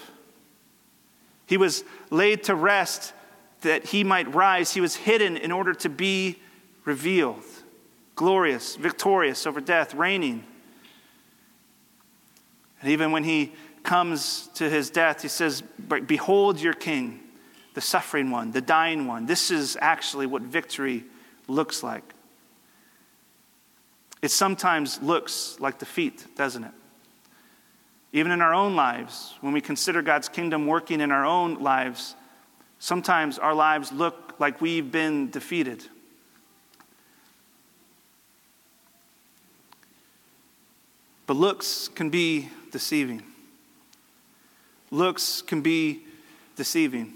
He 1.48 1.58
was 1.58 1.84
laid 2.12 2.44
to 2.44 2.54
rest 2.54 3.14
that 3.62 3.86
he 3.86 4.04
might 4.04 4.32
rise, 4.32 4.76
he 4.76 4.82
was 4.82 4.96
hidden 4.96 5.38
in 5.38 5.52
order 5.52 5.74
to 5.74 5.90
be 5.90 6.40
revealed, 6.86 7.44
glorious, 8.14 8.76
victorious 8.76 9.48
over 9.48 9.60
death, 9.60 9.96
reigning. 9.96 10.44
And 12.80 12.92
even 12.92 13.12
when 13.12 13.24
he 13.24 13.54
comes 13.82 14.50
to 14.54 14.70
his 14.70 14.92
death, 14.92 15.24
he 15.24 15.28
says, 15.28 15.64
Behold 16.06 16.62
your 16.62 16.74
king, 16.74 17.22
the 17.74 17.82
suffering 17.82 18.30
one, 18.30 18.52
the 18.52 18.62
dying 18.62 19.08
one. 19.08 19.26
This 19.26 19.50
is 19.50 19.80
actually 19.82 20.28
what 20.28 20.44
victory 20.44 21.06
looks 21.48 21.84
like. 21.84 22.04
It 24.22 24.32
sometimes 24.32 25.02
looks 25.02 25.58
like 25.60 25.80
defeat, 25.80 26.26
doesn't 26.36 26.64
it? 26.64 26.72
Even 28.14 28.32
in 28.32 28.42
our 28.42 28.54
own 28.54 28.76
lives, 28.76 29.36
when 29.42 29.54
we 29.54 29.62
consider 29.62 30.02
God's 30.02 30.30
kingdom 30.30 30.68
working 30.68 31.02
in 31.02 31.12
our 31.12 31.26
own 31.26 31.56
lives, 31.56 32.16
Sometimes 32.82 33.38
our 33.38 33.54
lives 33.54 33.92
look 33.92 34.34
like 34.40 34.60
we've 34.60 34.92
been 34.92 35.30
defeated. 35.30 35.86
But 41.28 41.36
looks 41.36 41.90
can 41.90 42.10
be 42.10 42.50
deceiving. 42.72 43.22
Looks 44.90 45.44
can 45.44 45.62
be 45.62 46.06
deceiving. 46.56 47.14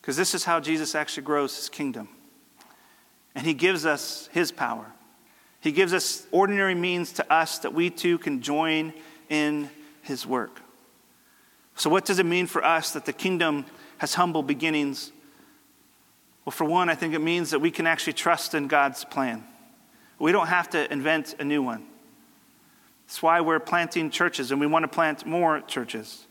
Because 0.00 0.16
this 0.16 0.34
is 0.34 0.44
how 0.44 0.60
Jesus 0.60 0.94
actually 0.94 1.24
grows 1.24 1.56
his 1.56 1.68
kingdom. 1.68 2.08
And 3.34 3.46
he 3.46 3.54
gives 3.54 3.86
us 3.86 4.28
his 4.32 4.50
power. 4.50 4.86
He 5.60 5.72
gives 5.72 5.92
us 5.92 6.26
ordinary 6.30 6.74
means 6.74 7.12
to 7.14 7.32
us 7.32 7.58
that 7.58 7.74
we 7.74 7.90
too 7.90 8.18
can 8.18 8.40
join 8.40 8.92
in 9.28 9.70
his 10.02 10.26
work. 10.26 10.60
So, 11.76 11.90
what 11.90 12.04
does 12.04 12.18
it 12.18 12.26
mean 12.26 12.46
for 12.46 12.64
us 12.64 12.92
that 12.92 13.04
the 13.04 13.12
kingdom 13.12 13.66
has 13.98 14.14
humble 14.14 14.42
beginnings? 14.42 15.12
Well, 16.44 16.52
for 16.52 16.64
one, 16.64 16.88
I 16.88 16.94
think 16.94 17.14
it 17.14 17.20
means 17.20 17.50
that 17.50 17.60
we 17.60 17.70
can 17.70 17.86
actually 17.86 18.14
trust 18.14 18.54
in 18.54 18.66
God's 18.66 19.04
plan. 19.04 19.44
We 20.18 20.32
don't 20.32 20.48
have 20.48 20.70
to 20.70 20.90
invent 20.92 21.36
a 21.38 21.44
new 21.44 21.62
one. 21.62 21.86
That's 23.06 23.22
why 23.22 23.40
we're 23.40 23.60
planting 23.60 24.10
churches 24.10 24.50
and 24.50 24.60
we 24.60 24.66
want 24.66 24.84
to 24.84 24.88
plant 24.88 25.26
more 25.26 25.60
churches. 25.62 26.26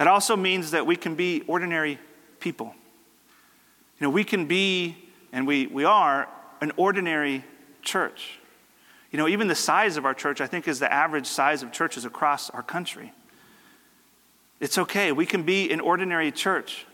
It 0.00 0.06
also 0.06 0.36
means 0.36 0.72
that 0.72 0.86
we 0.86 0.96
can 0.96 1.14
be 1.14 1.42
ordinary 1.46 1.98
people. 2.44 2.74
You 3.98 4.04
know, 4.06 4.10
we 4.10 4.22
can 4.22 4.46
be, 4.46 4.96
and 5.32 5.46
we, 5.46 5.66
we 5.66 5.84
are, 5.84 6.28
an 6.60 6.72
ordinary 6.76 7.42
church. 7.80 8.38
You 9.10 9.16
know, 9.16 9.26
even 9.26 9.48
the 9.48 9.54
size 9.54 9.96
of 9.96 10.04
our 10.04 10.12
church, 10.12 10.42
I 10.42 10.46
think, 10.46 10.68
is 10.68 10.78
the 10.78 10.92
average 10.92 11.26
size 11.26 11.62
of 11.62 11.72
churches 11.72 12.04
across 12.04 12.50
our 12.50 12.62
country. 12.62 13.12
It's 14.60 14.76
okay. 14.76 15.10
We 15.10 15.24
can 15.24 15.44
be 15.44 15.72
an 15.72 15.80
ordinary 15.80 16.30
church. 16.30 16.84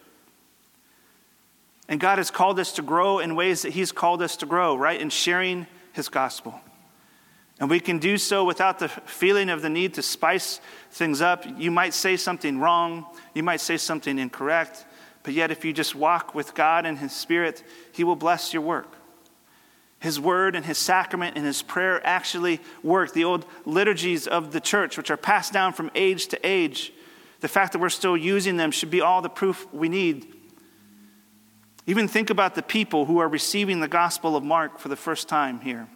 And 1.88 1.98
God 1.98 2.18
has 2.18 2.30
called 2.30 2.60
us 2.60 2.72
to 2.74 2.82
grow 2.82 3.18
in 3.18 3.34
ways 3.34 3.62
that 3.62 3.72
He's 3.72 3.90
called 3.90 4.22
us 4.22 4.36
to 4.36 4.46
grow, 4.46 4.76
right? 4.76 5.00
In 5.00 5.10
sharing 5.10 5.66
His 5.92 6.08
gospel. 6.08 6.60
And 7.58 7.68
we 7.68 7.80
can 7.80 7.98
do 7.98 8.18
so 8.18 8.44
without 8.44 8.78
the 8.78 8.88
feeling 8.88 9.50
of 9.50 9.62
the 9.62 9.68
need 9.68 9.94
to 9.94 10.02
spice 10.02 10.60
things 10.92 11.20
up. 11.20 11.44
You 11.58 11.72
might 11.72 11.92
say 11.92 12.16
something 12.16 12.60
wrong, 12.60 13.04
you 13.34 13.42
might 13.42 13.60
say 13.60 13.76
something 13.76 14.16
incorrect, 14.16 14.86
but 15.22 15.34
yet 15.34 15.50
if 15.50 15.64
you 15.64 15.72
just 15.72 15.94
walk 15.94 16.34
with 16.34 16.54
God 16.54 16.86
and 16.86 16.98
His 16.98 17.12
Spirit, 17.12 17.62
He 17.92 18.04
will 18.04 18.16
bless 18.16 18.52
your 18.52 18.62
work. 18.62 18.96
His 20.00 20.18
word 20.18 20.56
and 20.56 20.64
his 20.64 20.78
sacrament 20.78 21.36
and 21.36 21.44
his 21.44 21.60
prayer 21.60 22.04
actually 22.06 22.60
work. 22.82 23.12
The 23.12 23.24
old 23.24 23.44
liturgies 23.66 24.26
of 24.26 24.50
the 24.50 24.60
church, 24.60 24.96
which 24.96 25.10
are 25.10 25.16
passed 25.18 25.52
down 25.52 25.74
from 25.74 25.90
age 25.94 26.28
to 26.28 26.40
age, 26.42 26.92
the 27.40 27.48
fact 27.48 27.72
that 27.72 27.80
we're 27.80 27.90
still 27.90 28.16
using 28.16 28.56
them 28.56 28.70
should 28.70 28.90
be 28.90 29.02
all 29.02 29.20
the 29.20 29.28
proof 29.28 29.66
we 29.72 29.90
need. 29.90 30.34
Even 31.86 32.08
think 32.08 32.30
about 32.30 32.54
the 32.54 32.62
people 32.62 33.04
who 33.04 33.18
are 33.18 33.28
receiving 33.28 33.80
the 33.80 33.88
Gospel 33.88 34.36
of 34.36 34.42
Mark 34.42 34.78
for 34.78 34.88
the 34.88 34.96
first 34.96 35.28
time 35.28 35.60
here. 35.60 35.86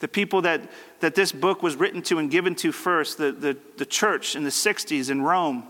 The 0.00 0.08
people 0.08 0.42
that, 0.42 0.70
that 1.00 1.14
this 1.14 1.32
book 1.32 1.62
was 1.62 1.76
written 1.76 2.02
to 2.02 2.18
and 2.18 2.30
given 2.30 2.54
to 2.56 2.72
first, 2.72 3.16
the, 3.16 3.32
the, 3.32 3.56
the 3.78 3.86
church 3.86 4.36
in 4.36 4.44
the 4.44 4.50
60s 4.50 5.08
in 5.08 5.22
Rome, 5.22 5.66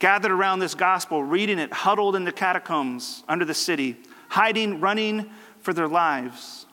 gathered 0.00 0.32
around 0.32 0.58
this 0.58 0.74
gospel, 0.74 1.22
reading 1.22 1.58
it, 1.58 1.72
huddled 1.72 2.16
in 2.16 2.24
the 2.24 2.32
catacombs 2.32 3.22
under 3.28 3.44
the 3.44 3.54
city, 3.54 3.96
hiding, 4.28 4.80
running 4.80 5.30
for 5.60 5.72
their 5.72 5.86
lives, 5.86 6.66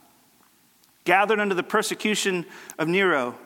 gathered 1.04 1.40
under 1.40 1.54
the 1.54 1.62
persecution 1.62 2.46
of 2.80 2.88
Nero. 2.88 3.38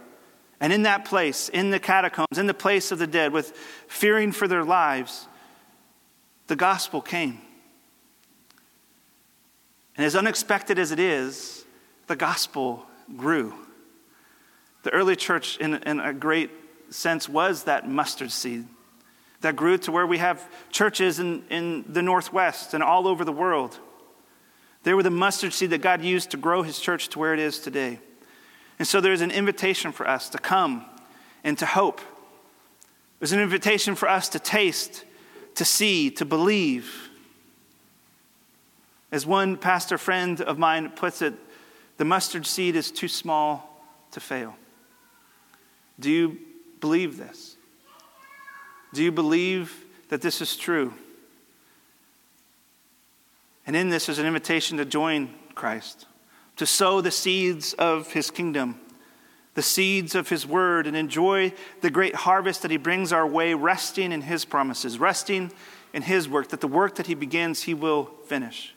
And 0.62 0.72
in 0.72 0.84
that 0.84 1.06
place, 1.06 1.50
in 1.50 1.72
the 1.72 1.80
catacombs, 1.80 2.38
in 2.38 2.46
the 2.46 2.54
place 2.54 2.92
of 2.92 3.00
the 3.00 3.08
dead, 3.08 3.34
with 3.34 3.58
fearing 3.88 4.32
for 4.32 4.48
their 4.48 4.64
lives, 4.64 5.28
the 6.46 6.56
gospel 6.56 7.02
came. 7.02 7.42
And 9.98 10.06
as 10.06 10.16
unexpected 10.16 10.78
as 10.78 10.92
it 10.92 11.00
is, 11.00 11.66
the 12.06 12.16
gospel 12.16 12.86
grew. 13.18 13.56
The 14.84 14.92
early 14.92 15.16
church, 15.16 15.58
in, 15.58 15.76
in 15.76 16.00
a 16.00 16.14
great 16.14 16.52
sense, 16.92 17.28
was 17.28 17.64
that 17.64 17.90
mustard 17.90 18.32
seed 18.32 18.68
that 19.42 19.56
grew 19.56 19.78
to 19.80 19.92
where 19.92 20.08
we 20.08 20.20
have 20.20 20.48
churches 20.72 21.20
in, 21.20 21.44
in 21.50 21.84
the 21.88 22.02
Northwest 22.02 22.74
and 22.74 22.84
all 22.84 23.08
over 23.08 23.26
the 23.26 23.32
world. 23.32 23.80
They 24.84 24.94
were 24.94 25.04
the 25.04 25.10
mustard 25.12 25.54
seed 25.54 25.72
that 25.72 25.82
God 25.82 26.02
used 26.02 26.32
to 26.32 26.38
grow 26.38 26.64
his 26.64 26.80
church 26.80 27.10
to 27.10 27.20
where 27.20 27.34
it 27.34 27.40
is 27.40 27.60
today. 27.60 28.00
And 28.80 28.88
so 28.88 29.02
there's 29.02 29.22
an 29.22 29.32
invitation 29.32 29.92
for 29.92 30.08
us 30.08 30.30
to 30.30 30.38
come 30.38 30.86
and 31.44 31.58
to 31.60 31.66
hope. 31.66 32.02
There's 33.20 33.32
an 33.32 33.40
invitation 33.40 33.96
for 33.96 34.10
us 34.10 34.30
to 34.30 34.40
taste, 34.40 35.06
to 35.56 35.66
see, 35.66 36.10
to 36.12 36.26
believe. 36.26 37.10
As 39.12 39.26
one 39.26 39.58
pastor 39.58 39.98
friend 39.98 40.42
of 40.42 40.58
mine 40.58 40.90
puts 40.90 41.22
it, 41.22 41.34
the 41.98 42.06
mustard 42.06 42.46
seed 42.46 42.76
is 42.76 42.90
too 42.92 43.08
small 43.08 43.86
to 44.12 44.20
fail. 44.20 44.56
Do 46.00 46.10
you 46.10 46.40
believe 46.80 47.18
this? 47.18 47.58
Do 48.94 49.04
you 49.04 49.12
believe 49.12 49.86
that 50.10 50.22
this 50.22 50.42
is 50.42 50.56
true? 50.56 50.94
And 53.66 53.76
in 53.76 53.90
this 53.90 54.10
is 54.10 54.20
an 54.20 54.26
invitation 54.26 54.78
to 54.78 54.86
join 54.86 55.34
Christ, 55.56 56.06
to 56.58 56.66
sow 56.66 57.02
the 57.02 57.12
seeds 57.12 57.74
of 57.74 58.12
his 58.12 58.32
kingdom, 58.32 58.80
the 59.54 59.62
seeds 59.62 60.16
of 60.16 60.30
his 60.30 60.46
word, 60.46 60.88
and 60.88 60.98
enjoy 60.98 61.54
the 61.82 61.90
great 61.90 62.16
harvest 62.16 62.64
that 62.64 62.72
he 62.72 62.78
brings 62.78 63.14
our 63.14 63.28
way, 63.28 63.54
resting 63.54 64.12
in 64.12 64.22
his 64.22 64.46
promises, 64.46 65.00
resting 65.00 65.52
in 65.94 66.02
his 66.02 66.28
work, 66.28 66.50
that 66.50 66.62
the 66.62 66.68
work 66.68 66.96
that 66.96 67.08
he 67.08 67.14
begins, 67.14 67.64
he 67.64 67.74
will 67.74 68.06
finish 68.26 68.74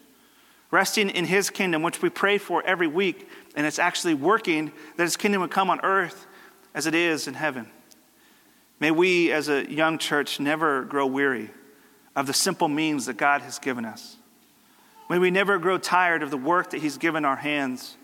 resting 0.74 1.08
in 1.10 1.24
his 1.24 1.50
kingdom, 1.50 1.82
which 1.82 2.02
we 2.02 2.10
pray 2.10 2.36
for 2.36 2.60
every 2.66 2.88
week, 2.88 3.28
and 3.54 3.64
it's 3.64 3.78
actually 3.78 4.12
working, 4.12 4.72
that 4.96 5.04
his 5.04 5.16
kingdom 5.16 5.40
would 5.40 5.52
come 5.52 5.70
on 5.70 5.78
earth 5.84 6.26
as 6.74 6.88
it 6.88 6.96
is 6.96 7.28
in 7.28 7.34
heaven. 7.34 7.70
May 8.80 8.90
we, 8.90 9.32
as 9.32 9.48
a 9.48 9.70
young 9.70 9.98
church, 9.98 10.40
never 10.40 10.82
grow 10.84 11.06
weary 11.06 11.50
of 12.16 12.26
the 12.26 12.32
simple 12.32 12.68
means 12.68 13.06
that 13.06 13.16
God 13.16 13.42
has 13.42 13.58
given 13.58 13.84
us. 13.84 14.16
May 15.08 15.18
we 15.18 15.30
never 15.30 15.58
grow 15.58 15.78
tired 15.78 16.22
of 16.22 16.30
the 16.30 16.36
work 16.36 16.70
that 16.70 16.80
he's 16.80 16.98
given 16.98 17.24
our 17.24 17.36
hands. 17.36 17.96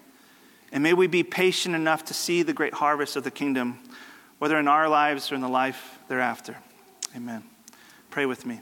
And 0.73 0.83
may 0.83 0.93
we 0.93 1.07
be 1.07 1.23
patient 1.23 1.75
enough 1.75 2.05
to 2.07 2.15
see 2.15 2.43
the 2.43 2.53
great 2.53 2.75
harvest 2.75 3.17
of 3.17 3.25
the 3.25 3.31
kingdom, 3.31 3.79
whether 4.39 4.59
in 4.59 4.69
our 4.69 4.89
lives 4.89 5.33
or 5.33 5.35
in 5.35 5.41
the 5.41 5.49
life 5.49 5.99
thereafter. 6.09 6.57
Amen. 7.17 7.43
Pray 8.11 8.27
with 8.27 8.47
me. 8.47 8.61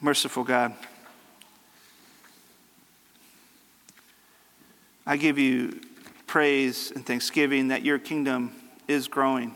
Merciful 0.00 0.44
God. 0.44 0.74
I 5.06 5.16
give 5.16 5.38
you 5.38 5.80
praise 6.26 6.90
and 6.90 7.06
thanksgiving 7.06 7.68
that 7.68 7.84
your 7.84 7.98
kingdom 7.98 8.54
is 8.88 9.08
growing, 9.08 9.54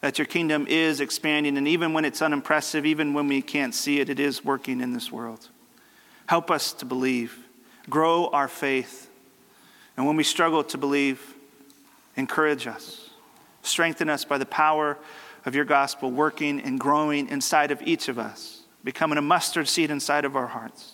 that 0.00 0.18
your 0.18 0.26
kingdom 0.26 0.66
is 0.68 1.00
expanding, 1.00 1.56
and 1.56 1.66
even 1.66 1.92
when 1.92 2.04
it's 2.04 2.22
unimpressive, 2.22 2.86
even 2.86 3.14
when 3.14 3.28
we 3.28 3.42
can't 3.42 3.74
see 3.74 4.00
it, 4.00 4.08
it 4.08 4.20
is 4.20 4.44
working 4.44 4.80
in 4.80 4.92
this 4.92 5.10
world. 5.10 5.48
Help 6.26 6.50
us 6.50 6.72
to 6.74 6.84
believe, 6.84 7.38
grow 7.88 8.28
our 8.28 8.48
faith, 8.48 9.10
and 9.96 10.06
when 10.06 10.16
we 10.16 10.24
struggle 10.24 10.62
to 10.64 10.78
believe, 10.78 11.34
encourage 12.16 12.66
us, 12.66 13.10
strengthen 13.62 14.08
us 14.08 14.24
by 14.24 14.38
the 14.38 14.46
power 14.46 14.98
of 15.44 15.54
your 15.54 15.64
gospel 15.64 16.10
working 16.10 16.60
and 16.60 16.78
growing 16.78 17.28
inside 17.28 17.70
of 17.70 17.80
each 17.82 18.08
of 18.08 18.18
us, 18.18 18.62
becoming 18.84 19.18
a 19.18 19.22
mustard 19.22 19.66
seed 19.66 19.90
inside 19.90 20.24
of 20.24 20.36
our 20.36 20.46
hearts. 20.46 20.92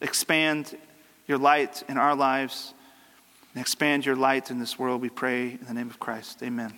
Expand 0.00 0.76
your 1.26 1.38
light 1.38 1.82
in 1.88 1.96
our 1.96 2.14
lives 2.14 2.74
and 3.54 3.60
expand 3.60 4.06
your 4.06 4.16
light 4.16 4.50
in 4.50 4.58
this 4.58 4.78
world, 4.78 5.00
we 5.00 5.08
pray 5.08 5.50
in 5.52 5.64
the 5.66 5.74
name 5.74 5.90
of 5.90 5.98
Christ. 5.98 6.42
Amen. 6.42 6.72